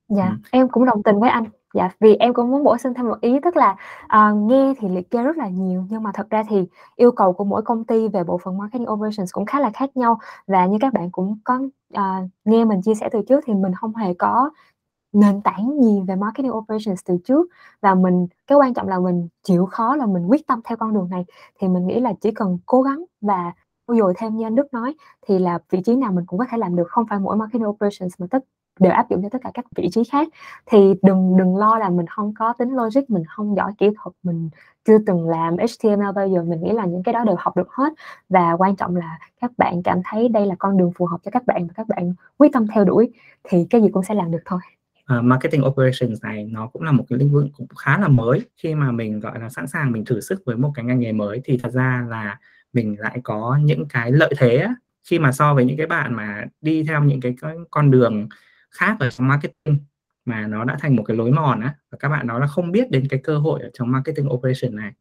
[0.09, 0.35] Dạ, ừ.
[0.51, 1.43] em cũng đồng tình với anh.
[1.73, 3.75] Dạ, vì em cũng muốn bổ sung thêm một ý tức là
[4.07, 6.65] à, nghe thì liệt kê rất là nhiều nhưng mà thật ra thì
[6.95, 9.97] yêu cầu của mỗi công ty về bộ phận marketing operations cũng khá là khác
[9.97, 11.59] nhau và như các bạn cũng có
[11.93, 14.49] à, nghe mình chia sẻ từ trước thì mình không hề có
[15.19, 17.47] nền tảng gì về marketing operations từ trước
[17.81, 20.93] và mình, cái quan trọng là mình chịu khó là mình quyết tâm theo con
[20.93, 21.25] đường này.
[21.59, 23.53] Thì mình nghĩ là chỉ cần cố gắng và
[23.87, 24.95] dồi thêm như anh Đức nói
[25.27, 27.67] thì là vị trí nào mình cũng có thể làm được, không phải mỗi marketing
[27.67, 28.43] operations mà tất,
[28.79, 30.27] đều áp dụng cho tất cả các vị trí khác.
[30.65, 34.15] Thì đừng đừng lo là mình không có tính logic, mình không giỏi kỹ thuật,
[34.23, 34.49] mình
[34.87, 36.43] chưa từng làm HTML bao giờ.
[36.43, 37.93] Mình nghĩ là những cái đó đều học được hết.
[38.29, 41.31] Và quan trọng là các bạn cảm thấy đây là con đường phù hợp cho
[41.31, 43.11] các bạn và các bạn quyết tâm theo đuổi
[43.43, 44.76] thì cái gì cũng sẽ làm được thôi
[45.13, 48.41] uh, marketing operations này nó cũng là một cái lĩnh vực cũng khá là mới.
[48.57, 51.11] Khi mà mình gọi là sẵn sàng mình thử sức với một cái ngành nghề
[51.11, 52.39] mới thì thật ra là
[52.73, 54.67] mình lại có những cái lợi thế
[55.09, 57.35] khi mà so với những cái bạn mà đi theo những cái,
[57.71, 58.29] con đường
[58.71, 59.77] khác ở trong marketing
[60.25, 62.71] mà nó đã thành một cái lối mòn á và các bạn đó là không
[62.71, 64.91] biết đến cái cơ hội ở trong marketing operation này.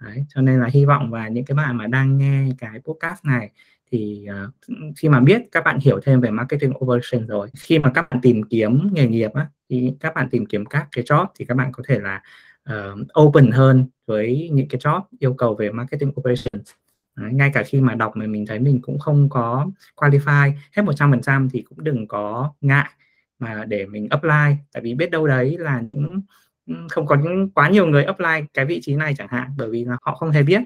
[0.00, 3.24] Đấy, cho nên là hy vọng và những cái bạn mà đang nghe cái podcast
[3.24, 3.50] này
[3.94, 4.54] thì uh,
[4.96, 8.20] khi mà biết các bạn hiểu thêm về marketing operation rồi khi mà các bạn
[8.20, 11.54] tìm kiếm nghề nghiệp á, thì các bạn tìm kiếm các cái job thì các
[11.56, 12.22] bạn có thể là
[12.70, 16.70] uh, open hơn với những cái job yêu cầu về marketing operations
[17.16, 20.82] Đấy, ngay cả khi mà đọc mà mình thấy mình cũng không có qualify hết
[20.82, 22.90] 100% thì cũng đừng có ngại
[23.38, 26.20] mà để mình apply tại vì biết đâu đấy là những
[26.66, 29.70] ừ, không có những quá nhiều người apply cái vị trí này chẳng hạn bởi
[29.70, 30.62] vì là họ không hề biết.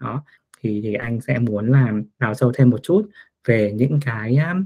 [0.00, 0.24] Đó
[0.62, 3.08] thì thì anh sẽ muốn làm đào sâu thêm một chút
[3.48, 4.64] về những cái um,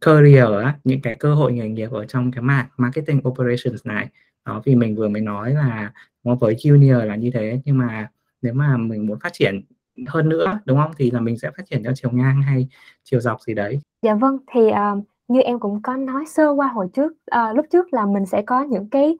[0.00, 0.48] career
[0.84, 4.08] những cái cơ hội nghề nghiệp ở trong cái mạng marketing operations này.
[4.44, 5.92] Đó vì mình vừa mới nói là
[6.24, 8.10] với junior là như thế nhưng mà
[8.42, 9.62] nếu mà mình muốn phát triển
[10.06, 10.92] hơn nữa đúng không?
[10.96, 12.68] Thì là mình sẽ phát triển theo chiều ngang hay
[13.04, 13.80] chiều dọc gì đấy.
[14.02, 17.66] Dạ vâng thì uh, như em cũng có nói sơ qua hồi trước uh, lúc
[17.70, 19.16] trước là mình sẽ có những cái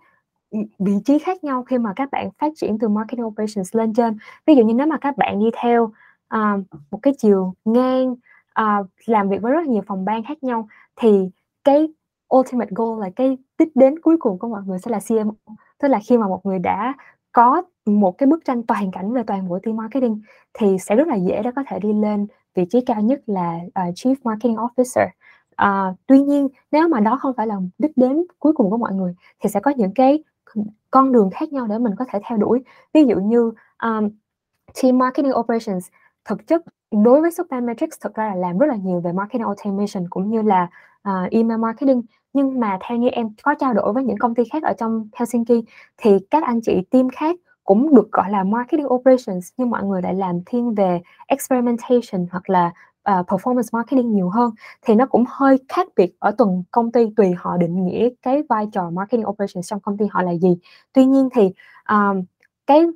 [0.79, 4.17] vị trí khác nhau khi mà các bạn phát triển từ marketing operations lên trên.
[4.47, 5.85] Ví dụ như nếu mà các bạn đi theo
[6.35, 8.15] uh, một cái chiều ngang
[8.61, 11.31] uh, làm việc với rất nhiều phòng ban khác nhau thì
[11.65, 11.89] cái
[12.35, 15.33] ultimate goal là cái đích đến cuối cùng của mọi người sẽ là CMO
[15.79, 16.95] tức là khi mà một người đã
[17.33, 20.21] có một cái bức tranh toàn cảnh về toàn bộ team marketing
[20.55, 23.59] thì sẽ rất là dễ để có thể đi lên vị trí cao nhất là
[23.67, 25.07] uh, chief marketing officer.
[25.63, 28.95] Uh, tuy nhiên nếu mà đó không phải là đích đến cuối cùng của mọi
[28.95, 30.25] người thì sẽ có những cái
[30.91, 32.63] con đường khác nhau để mình có thể theo đuổi.
[32.93, 34.09] Ví dụ như um,
[34.83, 35.89] team marketing operations
[36.25, 36.63] thực chất
[37.05, 40.31] đối với Supply Metrics thực ra là làm rất là nhiều về marketing automation cũng
[40.31, 40.69] như là
[41.09, 42.03] uh, email marketing.
[42.33, 45.09] Nhưng mà theo như em có trao đổi với những công ty khác ở trong
[45.15, 45.65] Helsinki
[45.97, 50.03] thì các anh chị team khác cũng được gọi là marketing operations nhưng mọi người
[50.03, 52.73] lại làm thiên về experimentation hoặc là
[53.11, 54.51] uh, performance marketing nhiều hơn
[54.83, 58.43] thì nó cũng hơi khác biệt ở từng công ty tùy họ định nghĩa cái
[58.49, 60.59] vai trò marketing operations trong công ty họ là gì.
[60.93, 61.53] Tuy nhiên thì
[61.89, 62.25] um,
[62.67, 62.87] cái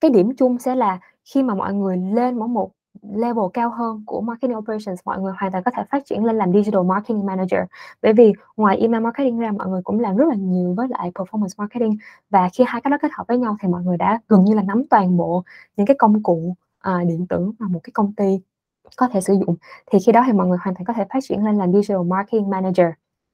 [0.00, 0.98] cái điểm chung sẽ là
[1.34, 2.70] khi mà mọi người lên mỗi một
[3.02, 6.38] level cao hơn của marketing operations mọi người hoàn toàn có thể phát triển lên
[6.38, 7.60] làm digital marketing manager.
[8.02, 11.12] Bởi vì ngoài email marketing ra mọi người cũng làm rất là nhiều với lại
[11.14, 11.96] performance marketing.
[12.30, 14.54] Và khi hai cái đó kết hợp với nhau thì mọi người đã gần như
[14.54, 15.44] là nắm toàn bộ
[15.76, 16.56] những cái công cụ
[16.88, 18.40] uh, điện tử mà một cái công ty
[18.96, 19.56] có thể sử dụng.
[19.86, 22.02] Thì khi đó thì mọi người hoàn toàn có thể phát triển lên làm digital
[22.02, 22.86] marketing manager.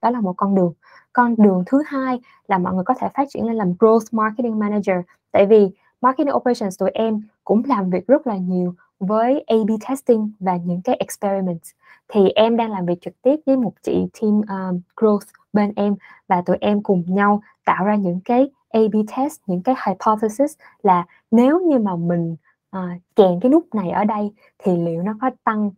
[0.02, 0.72] Đó là một con đường.
[1.12, 4.58] Con đường thứ hai là mọi người có thể phát triển lên làm growth marketing
[4.58, 4.96] manager.
[5.32, 10.32] Tại vì marketing operations tụi em cũng làm việc rất là nhiều với A/B testing
[10.40, 11.70] và những cái experiments.
[12.08, 15.96] Thì em đang làm việc trực tiếp với một chị team um, growth bên em
[16.28, 21.06] và tụi em cùng nhau tạo ra những cái A/B test những cái hypothesis là
[21.30, 22.36] nếu như mà mình
[22.74, 25.70] Ờ, à, kèn cái nút này ở đây thì liệu nó có tăng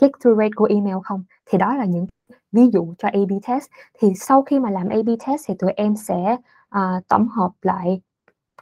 [0.00, 2.06] click through rate của email không thì đó là những
[2.52, 3.64] ví dụ cho A/B test
[4.00, 6.36] thì sau khi mà làm A/B test thì tụi em sẽ
[6.78, 8.00] uh, tổng hợp lại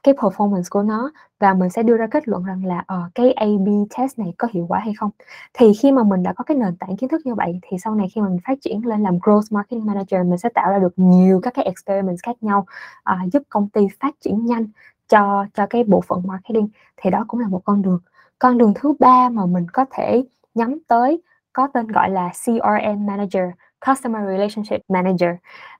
[0.02, 3.32] cái performance của nó và mình sẽ đưa ra kết luận rằng là uh, cái
[3.32, 3.68] A/B
[3.98, 5.10] test này có hiệu quả hay không.
[5.54, 7.94] Thì khi mà mình đã có cái nền tảng kiến thức như vậy thì sau
[7.94, 10.78] này khi mà mình phát triển lên làm growth marketing manager mình sẽ tạo ra
[10.78, 12.66] được nhiều các cái experiments khác nhau
[13.12, 14.66] uh, giúp công ty phát triển nhanh
[15.08, 18.00] cho cho cái bộ phận marketing thì đó cũng là một con đường.
[18.38, 20.24] Con đường thứ ba mà mình có thể
[20.54, 21.22] nhắm tới
[21.52, 23.44] có tên gọi là CRM manager,
[23.86, 25.30] customer relationship manager.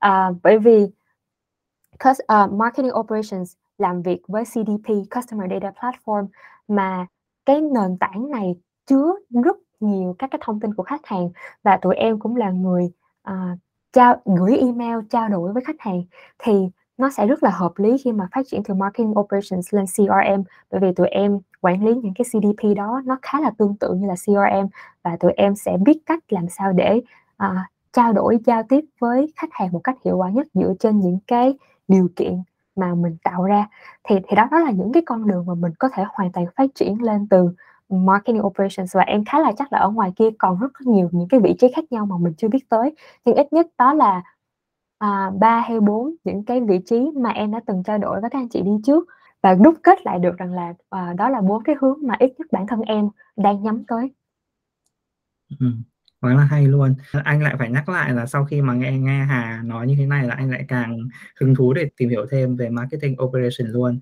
[0.06, 0.86] Uh, bởi vì
[2.08, 6.26] uh, marketing operations làm việc với CDP Customer Data Platform
[6.68, 7.06] mà
[7.46, 8.56] cái nền tảng này
[8.86, 9.14] chứa
[9.44, 11.30] rất nhiều các cái thông tin của khách hàng
[11.62, 12.92] và tụi em cũng là người
[13.30, 13.58] uh,
[13.92, 16.02] trao gửi email trao đổi với khách hàng
[16.38, 16.52] thì
[17.02, 20.42] nó sẽ rất là hợp lý khi mà phát triển từ marketing operations lên CRM
[20.70, 23.94] bởi vì tụi em quản lý những cái CDP đó nó khá là tương tự
[23.94, 24.66] như là CRM
[25.02, 27.00] và tụi em sẽ biết cách làm sao để
[27.44, 27.56] uh,
[27.92, 31.18] trao đổi giao tiếp với khách hàng một cách hiệu quả nhất dựa trên những
[31.26, 31.54] cái
[31.88, 32.42] điều kiện
[32.76, 33.68] mà mình tạo ra.
[34.04, 36.46] Thì thì đó đó là những cái con đường mà mình có thể hoàn toàn
[36.56, 37.48] phát triển lên từ
[37.88, 38.96] marketing operations.
[38.96, 41.54] Và em khá là chắc là ở ngoài kia còn rất nhiều những cái vị
[41.58, 42.94] trí khác nhau mà mình chưa biết tới.
[43.24, 44.22] Nhưng ít nhất đó là
[45.02, 48.30] à, ba hay bốn những cái vị trí mà em đã từng trao đổi với
[48.30, 49.08] các anh chị đi trước
[49.42, 52.32] và đúc kết lại được rằng là uh, đó là bốn cái hướng mà ít
[52.38, 54.10] nhất bản thân em đang nhắm tới.
[55.60, 55.66] Ừ
[56.22, 56.94] quá là hay luôn.
[57.24, 60.06] Anh lại phải nhắc lại là sau khi mà nghe nghe Hà nói như thế
[60.06, 60.98] này là anh lại càng
[61.40, 64.00] hứng thú để tìm hiểu thêm về marketing operation luôn.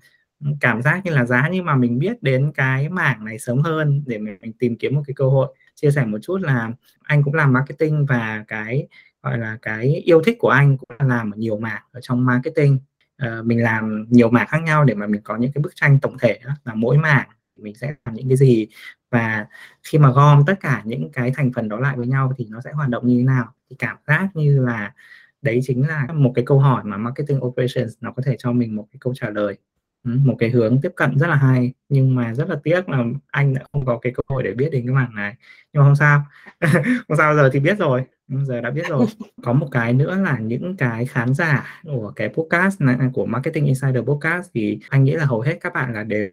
[0.59, 4.03] Cảm giác như là giá như mà mình biết đến cái mảng này sớm hơn
[4.05, 5.55] để mình, mình tìm kiếm một cái cơ hội.
[5.75, 6.71] Chia sẻ một chút là
[7.03, 8.87] anh cũng làm marketing và cái
[9.23, 12.25] gọi là cái yêu thích của anh cũng là làm ở nhiều mảng ở trong
[12.25, 12.79] marketing.
[13.25, 15.99] Uh, mình làm nhiều mảng khác nhau để mà mình có những cái bức tranh
[16.01, 18.67] tổng thể đó, là mỗi mảng mình sẽ làm những cái gì.
[19.11, 19.47] Và
[19.83, 22.61] khi mà gom tất cả những cái thành phần đó lại với nhau thì nó
[22.61, 23.53] sẽ hoạt động như thế nào?
[23.69, 24.93] Thì cảm giác như là
[25.41, 28.75] đấy chính là một cái câu hỏi mà marketing operations nó có thể cho mình
[28.75, 29.57] một cái câu trả lời.
[30.03, 33.03] Ừ, một cái hướng tiếp cận rất là hay nhưng mà rất là tiếc là
[33.27, 35.35] anh đã không có cái cơ hội để biết đến cái mảng này.
[35.73, 36.23] Nhưng mà không sao.
[37.07, 38.03] Không sao giờ thì biết rồi
[38.45, 39.05] giờ đã biết rồi.
[39.43, 43.25] Có một cái nữa là những cái khán giả của cái podcast này à, của
[43.25, 46.29] marketing insider podcast thì anh nghĩ là hầu hết các bạn là đều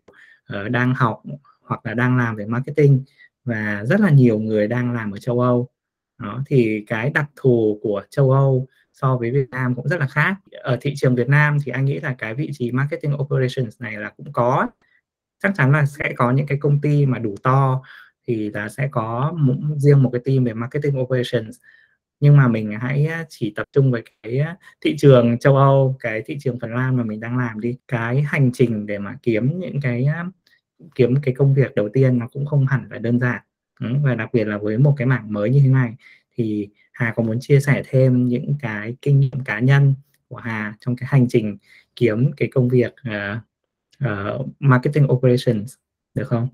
[0.54, 1.22] uh, đang học
[1.62, 3.04] hoặc là đang làm về marketing
[3.44, 5.68] và rất là nhiều người đang làm ở châu Âu.
[6.18, 10.06] Đó thì cái đặc thù của châu Âu so với Việt Nam cũng rất là
[10.06, 10.34] khác.
[10.62, 13.96] Ở thị trường Việt Nam thì anh nghĩ là cái vị trí marketing operations này
[13.96, 14.68] là cũng có.
[15.42, 17.82] Chắc chắn là sẽ có những cái công ty mà đủ to
[18.26, 21.56] thì là sẽ có một, riêng một cái team về marketing operations
[22.20, 24.40] nhưng mà mình hãy chỉ tập trung về cái
[24.80, 28.22] thị trường châu Âu cái thị trường Phần Lan mà mình đang làm đi cái
[28.22, 30.06] hành trình để mà kiếm những cái
[30.94, 33.42] kiếm cái công việc đầu tiên nó cũng không hẳn là đơn giản
[33.80, 35.94] và đặc biệt là với một cái mảng mới như thế này
[36.34, 39.94] thì Hà có muốn chia sẻ thêm những cái kinh nghiệm cá nhân
[40.28, 41.58] của Hà trong cái hành trình
[41.96, 43.38] kiếm cái công việc uh,
[44.04, 45.74] uh, marketing operations
[46.14, 46.48] được không?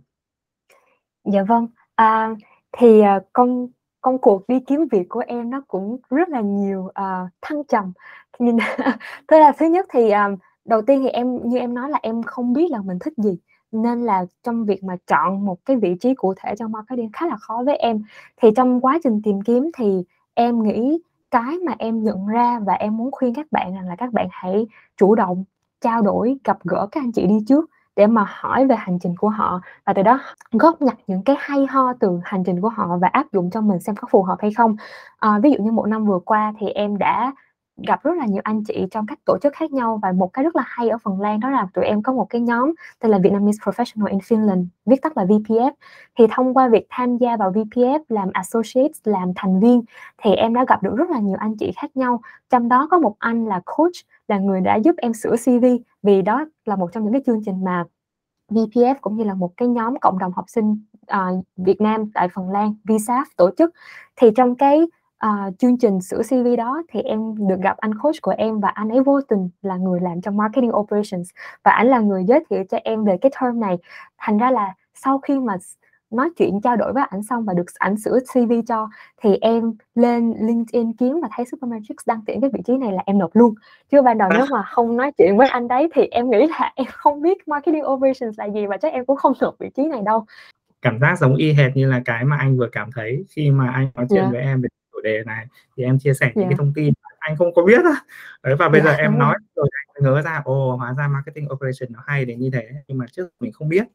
[1.32, 1.66] Dạ vâng.
[1.94, 2.34] À,
[2.78, 3.66] thì uh, con
[4.04, 7.92] công cuộc đi kiếm việc của em nó cũng rất là nhiều uh, thăng trầm.
[8.38, 8.56] nhìn
[9.28, 12.22] thế là thứ nhất thì um, đầu tiên thì em như em nói là em
[12.22, 13.38] không biết là mình thích gì
[13.72, 17.26] nên là trong việc mà chọn một cái vị trí cụ thể trong marketing khá
[17.26, 18.02] là khó với em
[18.36, 20.98] thì trong quá trình tìm kiếm thì em nghĩ
[21.30, 24.28] cái mà em nhận ra và em muốn khuyên các bạn rằng là các bạn
[24.30, 25.44] hãy chủ động
[25.80, 29.14] trao đổi gặp gỡ các anh chị đi trước để mà hỏi về hành trình
[29.18, 30.20] của họ và từ đó
[30.52, 33.60] góp nhặt những cái hay ho từ hành trình của họ và áp dụng cho
[33.60, 34.76] mình xem có phù hợp hay không.
[35.18, 37.32] À, ví dụ như một năm vừa qua thì em đã
[37.76, 40.44] gặp rất là nhiều anh chị trong các tổ chức khác nhau và một cái
[40.44, 43.10] rất là hay ở Phần Lan đó là tụi em có một cái nhóm tên
[43.10, 45.72] là Vietnamese Professional in Finland viết tắt là VPF
[46.18, 49.82] thì thông qua việc tham gia vào VPF làm associates làm thành viên
[50.18, 52.20] thì em đã gặp được rất là nhiều anh chị khác nhau.
[52.50, 53.94] Trong đó có một anh là coach
[54.28, 55.66] là người đã giúp em sửa CV
[56.02, 57.84] vì đó là một trong những cái chương trình mà
[58.50, 62.28] VPF cũng như là một cái nhóm cộng đồng học sinh uh, Việt Nam tại
[62.34, 63.74] Phần Lan VSAF tổ chức.
[64.16, 64.80] Thì trong cái
[65.26, 68.68] uh, chương trình sửa CV đó thì em được gặp anh coach của em và
[68.68, 71.30] anh ấy vô tình là người làm trong marketing operations
[71.62, 73.78] và anh là người giới thiệu cho em về cái term này.
[74.18, 75.56] Thành ra là sau khi mà
[76.14, 78.88] nói chuyện trao đổi với ảnh xong và được ảnh sửa CV cho
[79.22, 83.02] thì em lên LinkedIn kiếm và thấy Supermatrix đăng tuyển cái vị trí này là
[83.06, 83.54] em nộp luôn
[83.90, 86.72] chứ ban đầu nếu mà không nói chuyện với anh đấy thì em nghĩ là
[86.76, 89.82] em không biết marketing operations là gì và chắc em cũng không nộp vị trí
[89.82, 90.24] này đâu
[90.82, 93.70] cảm giác giống y hệt như là cái mà anh vừa cảm thấy khi mà
[93.70, 94.32] anh nói chuyện yeah.
[94.32, 94.38] Dạ.
[94.38, 95.46] với em về chủ đề này
[95.76, 96.36] thì em chia sẻ yeah.
[96.36, 96.58] những cái dạ.
[96.58, 97.80] thông tin anh không có biết
[98.42, 101.08] đấy và bây yeah, giờ dạ, em nói rồi anh ngớ ra ồ hóa ra
[101.08, 103.86] marketing operation nó hay đến như thế nhưng mà trước mình không biết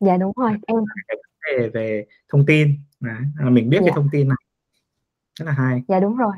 [0.00, 0.76] dạ đúng rồi em.
[1.46, 2.68] về về thông tin.
[3.00, 3.86] Đấy, mình biết dạ.
[3.86, 4.36] cái thông tin này.
[5.38, 5.82] Rất là hay.
[5.88, 6.32] Dạ đúng rồi.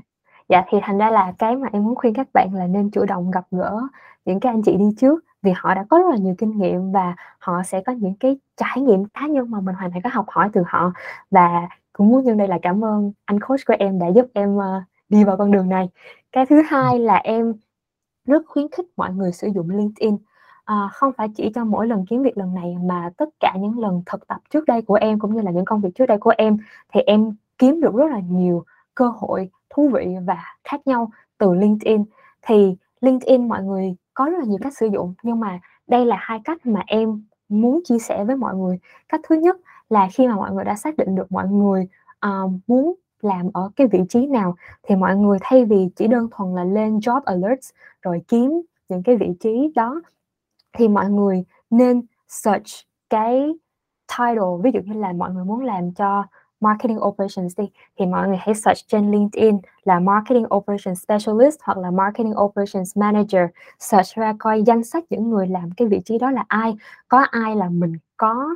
[0.49, 3.05] Dạ thì thành ra là cái mà em muốn khuyên các bạn là nên chủ
[3.05, 3.81] động gặp gỡ
[4.25, 6.93] những cái anh chị đi trước vì họ đã có rất là nhiều kinh nghiệm
[6.93, 10.11] và họ sẽ có những cái trải nghiệm cá nhân mà mình hoàn toàn có
[10.13, 10.93] học hỏi từ họ.
[11.31, 14.57] Và cũng muốn nhân đây là cảm ơn anh coach của em đã giúp em
[14.57, 14.63] uh,
[15.09, 15.89] đi vào con đường này.
[16.33, 17.55] Cái thứ hai là em
[18.27, 20.17] rất khuyến khích mọi người sử dụng LinkedIn
[20.69, 23.79] à, không phải chỉ cho mỗi lần kiếm việc lần này mà tất cả những
[23.79, 26.19] lần thực tập trước đây của em cũng như là những công việc trước đây
[26.19, 26.57] của em
[26.93, 28.65] thì em kiếm được rất là nhiều
[28.95, 32.05] cơ hội thú vị và khác nhau từ LinkedIn.
[32.43, 36.17] Thì LinkedIn mọi người có rất là nhiều cách sử dụng nhưng mà đây là
[36.21, 38.79] hai cách mà em muốn chia sẻ với mọi người.
[39.09, 39.57] Cách thứ nhất
[39.89, 41.89] là khi mà mọi người đã xác định được mọi người
[42.27, 46.29] uh, muốn làm ở cái vị trí nào thì mọi người thay vì chỉ đơn
[46.31, 47.71] thuần là lên job alerts
[48.03, 50.01] rồi kiếm những cái vị trí đó
[50.73, 52.67] thì mọi người nên search
[53.11, 53.55] cái
[54.09, 56.25] title ví dụ như là mọi người muốn làm cho
[56.61, 57.65] marketing operations đi
[57.99, 62.97] thì mọi người hãy search trên LinkedIn là marketing operations specialist hoặc là marketing operations
[62.97, 63.43] manager.
[63.79, 66.77] Search ra coi danh sách những người làm cái vị trí đó là ai
[67.09, 68.55] có ai là mình có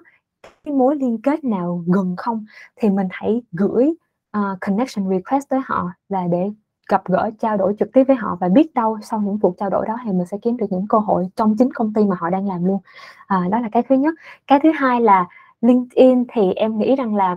[0.64, 2.44] cái mối liên kết nào gần không
[2.76, 3.94] thì mình hãy gửi
[4.38, 6.50] uh, connection request tới họ là để
[6.92, 9.70] gặp gỡ trao đổi trực tiếp với họ và biết đâu sau những cuộc trao
[9.70, 12.16] đổi đó thì mình sẽ kiếm được những cơ hội trong chính công ty mà
[12.18, 12.80] họ đang làm luôn.
[13.26, 14.14] À, đó là cái thứ nhất.
[14.46, 15.26] Cái thứ hai là
[15.60, 17.36] LinkedIn thì em nghĩ rằng là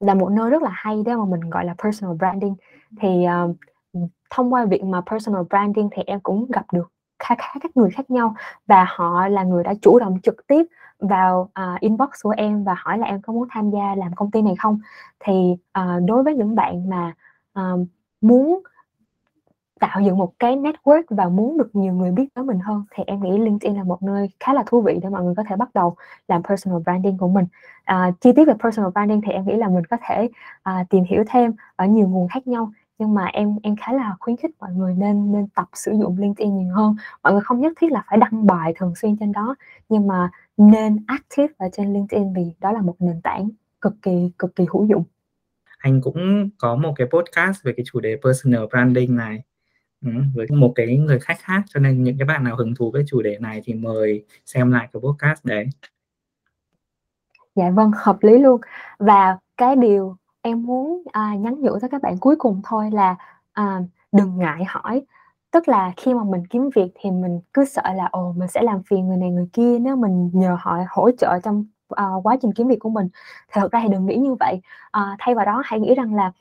[0.00, 2.54] là một nơi rất là hay đó mà mình gọi là personal branding.
[3.00, 3.56] Thì uh,
[4.30, 7.90] thông qua việc mà personal branding thì em cũng gặp được khá khá các người
[7.90, 8.34] khác nhau
[8.66, 10.66] và họ là người đã chủ động trực tiếp
[10.98, 14.30] vào uh, inbox của em và hỏi là em có muốn tham gia làm công
[14.30, 14.78] ty này không?
[15.20, 15.32] Thì
[15.78, 17.12] uh, đối với những bạn mà
[17.58, 17.88] uh,
[18.20, 18.62] muốn
[19.80, 23.04] tạo dựng một cái network và muốn được nhiều người biết tới mình hơn thì
[23.06, 25.56] em nghĩ LinkedIn là một nơi khá là thú vị để mọi người có thể
[25.56, 25.96] bắt đầu
[26.28, 27.46] làm personal branding của mình.
[27.84, 30.28] À, chi tiết về personal branding thì em nghĩ là mình có thể
[30.62, 34.16] à, tìm hiểu thêm ở nhiều nguồn khác nhau nhưng mà em em khá là
[34.20, 36.96] khuyến khích mọi người nên nên tập sử dụng LinkedIn nhiều hơn.
[37.22, 39.54] Mọi người không nhất thiết là phải đăng bài thường xuyên trên đó
[39.88, 43.48] nhưng mà nên active ở trên LinkedIn vì đó là một nền tảng
[43.80, 45.04] cực kỳ cực kỳ hữu dụng
[45.86, 49.42] anh cũng có một cái podcast về cái chủ đề personal branding này.
[50.04, 52.90] Ừ, với một cái người khách khác cho nên những cái bạn nào hứng thú
[52.90, 55.66] với chủ đề này thì mời xem lại cái podcast đấy.
[57.54, 58.60] Dạ vâng hợp lý luôn.
[58.98, 63.16] Và cái điều em muốn à, nhắn nhủ tới các bạn cuối cùng thôi là
[63.52, 63.80] à,
[64.12, 65.02] đừng ngại hỏi.
[65.50, 68.62] Tức là khi mà mình kiếm việc thì mình cứ sợ là ồ mình sẽ
[68.62, 72.36] làm phiền người này người kia nếu mình nhờ họ hỗ trợ trong uh, quá
[72.42, 73.08] trình kiếm việc của mình.
[73.52, 74.60] Thì thật ra thì đừng nghĩ như vậy.
[74.96, 76.32] Uh, thay vào đó hãy nghĩ rằng là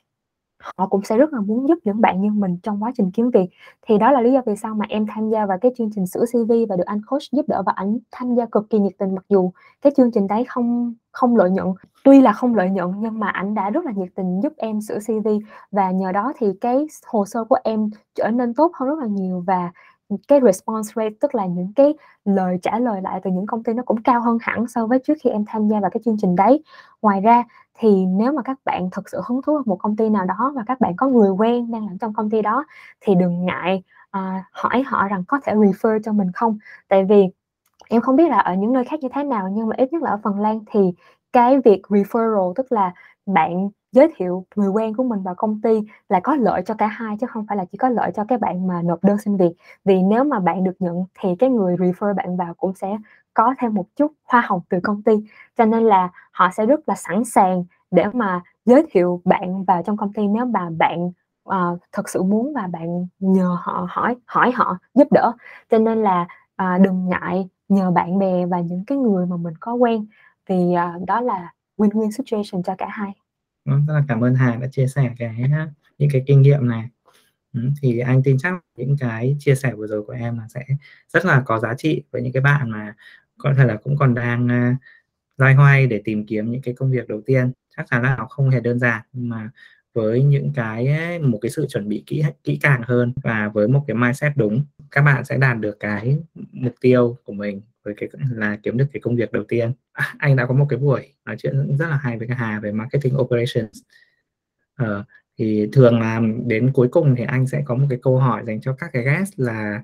[0.77, 3.29] họ cũng sẽ rất là muốn giúp những bạn như mình trong quá trình kiếm
[3.31, 3.49] việc.
[3.81, 6.07] Thì đó là lý do vì sao mà em tham gia vào cái chương trình
[6.07, 8.93] sửa CV và được anh coach giúp đỡ và ảnh tham gia cực kỳ nhiệt
[8.97, 9.15] tình.
[9.15, 11.67] Mặc dù cái chương trình đấy không không lợi nhuận
[12.03, 14.81] tuy là không lợi nhuận nhưng mà ảnh đã rất là nhiệt tình giúp em
[14.81, 15.27] sửa CV
[15.71, 19.07] và nhờ đó thì cái hồ sơ của em trở nên tốt hơn rất là
[19.07, 19.71] nhiều và
[20.27, 21.93] cái response rate tức là những cái
[22.25, 24.99] lời trả lời lại từ những công ty nó cũng cao hơn hẳn so với
[24.99, 26.63] trước khi em tham gia vào cái chương trình đấy.
[27.01, 27.43] Ngoài ra
[27.79, 30.53] thì nếu mà các bạn thực sự hứng thú vào một công ty nào đó
[30.55, 32.65] và các bạn có người quen đang làm trong công ty đó
[33.01, 33.83] thì đừng ngại
[34.17, 36.57] uh, hỏi họ rằng có thể refer cho mình không.
[36.87, 37.29] Tại vì
[37.89, 40.03] em không biết là ở những nơi khác như thế nào nhưng mà ít nhất
[40.03, 40.93] là ở Phần Lan thì
[41.35, 42.93] cái việc referral tức là
[43.25, 46.87] bạn giới thiệu người quen của mình vào công ty là có lợi cho cả
[46.87, 49.37] hai chứ không phải là chỉ có lợi cho cái bạn mà nộp đơn xin
[49.37, 49.51] việc.
[49.85, 52.97] Vì nếu mà bạn được nhận thì cái người refer bạn vào cũng sẽ
[53.33, 55.13] có thêm một chút hoa hồng từ công ty.
[55.57, 59.83] Cho nên là họ sẽ rất là sẵn sàng để mà giới thiệu bạn vào
[59.83, 61.11] trong công ty nếu mà bạn
[61.49, 65.31] uh, thật sự muốn và bạn nhờ họ hỏi hỏi họ giúp đỡ.
[65.69, 66.27] Cho nên là
[66.61, 70.05] uh, đừng ngại nhờ bạn bè và những cái người mà mình có quen
[70.45, 73.11] thì uh, đó là win-win situation cho cả hai.
[73.65, 76.67] Ừ, rất là cảm ơn Hà đã chia sẻ cái à, những cái kinh nghiệm
[76.67, 76.89] này.
[77.53, 80.65] Ừ, thì anh tin chắc những cái chia sẻ vừa rồi của em là sẽ
[81.13, 82.95] rất là có giá trị với những cái bạn mà
[83.37, 84.77] có thể là cũng còn đang uh,
[85.37, 87.51] loay hoay để tìm kiếm những cái công việc đầu tiên.
[87.77, 89.49] Chắc chắn là nó không hề đơn giản nhưng mà
[89.93, 90.87] với những cái
[91.19, 94.65] một cái sự chuẩn bị kỹ kỹ càng hơn và với một cái mindset đúng
[94.91, 96.17] các bạn sẽ đạt được cái
[96.51, 100.13] mục tiêu của mình với cái là kiếm được cái công việc đầu tiên à,
[100.17, 102.71] anh đã có một cái buổi nói chuyện rất là hay với cái Hà về
[102.71, 103.79] marketing operations
[104.75, 105.03] ờ,
[105.37, 108.61] thì thường là đến cuối cùng thì anh sẽ có một cái câu hỏi dành
[108.61, 109.83] cho các cái guest là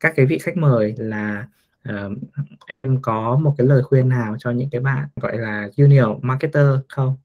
[0.00, 1.46] các cái vị khách mời là
[1.88, 2.18] uh,
[2.80, 6.66] em có một cái lời khuyên nào cho những cái bạn gọi là junior marketer
[6.88, 7.16] không?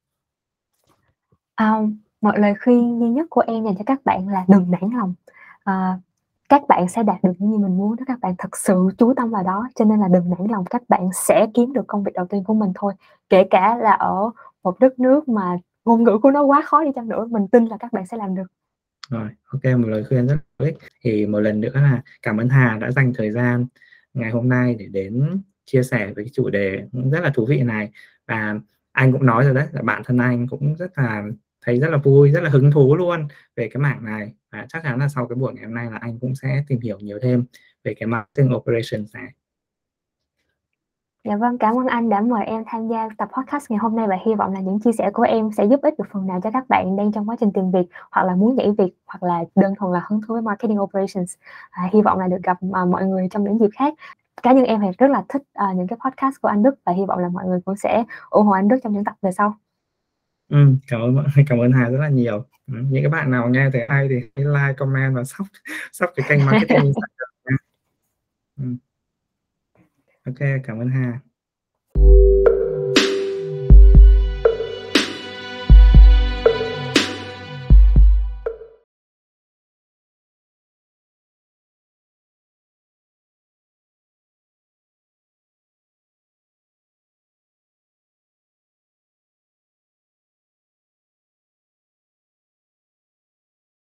[1.56, 1.82] Ờ, à,
[2.22, 5.14] một lời khuyên duy nhất của em dành cho các bạn là đừng nản lòng.
[5.70, 6.02] Uh,
[6.50, 9.14] các bạn sẽ đạt được những gì mình muốn nếu các bạn thật sự chú
[9.14, 9.70] tâm vào đó.
[9.76, 12.44] Cho nên là đừng nản lòng, các bạn sẽ kiếm được công việc đầu tiên
[12.44, 12.94] của mình thôi.
[13.30, 14.32] Kể cả là ở
[14.64, 17.66] một đất nước mà ngôn ngữ của nó quá khó đi chăng nữa, mình tin
[17.66, 18.48] là các bạn sẽ làm được.
[19.10, 20.78] Rồi, ok, một lời khuyên rất là ích.
[21.02, 23.66] Thì một lần nữa là cảm ơn Hà đã dành thời gian
[24.14, 27.62] ngày hôm nay để đến chia sẻ với cái chủ đề rất là thú vị
[27.62, 27.92] này.
[28.28, 28.60] Và
[28.92, 31.24] anh cũng nói rồi đấy, là bản thân anh cũng rất là
[31.66, 34.84] thấy rất là vui, rất là hứng thú luôn về cái mảng này và chắc
[34.84, 37.20] chắn là sau cái buổi ngày hôm nay là anh cũng sẽ tìm hiểu nhiều
[37.22, 37.46] thêm
[37.84, 39.32] về cái marketing operations này
[41.28, 44.08] Dạ vâng, cảm ơn anh đã mời em tham gia tập podcast ngày hôm nay
[44.08, 46.40] và hy vọng là những chia sẻ của em sẽ giúp ích được phần nào
[46.44, 49.24] cho các bạn đang trong quá trình tìm việc hoặc là muốn nhảy việc hoặc
[49.24, 51.36] là đơn thuần là hứng thú với marketing operations.
[51.70, 53.94] À, hy vọng là được gặp à, mọi người trong những dịp khác.
[54.44, 56.92] Cá nhân em thì rất là thích à, những cái podcast của anh Đức và
[56.92, 59.32] hy vọng là mọi người cũng sẽ ủng hộ anh Đức trong những tập về
[59.32, 59.54] sau.
[60.50, 62.46] Ừ, cảm ơn cảm ơn Hà rất là nhiều.
[62.68, 65.48] Ừ, những cái bạn nào nghe thấy hay thì hãy like, comment và sub
[65.92, 67.58] sub cái kênh marketing Insider nha.
[68.58, 68.66] Ừ.
[70.26, 71.20] Ok, cảm ơn Hà.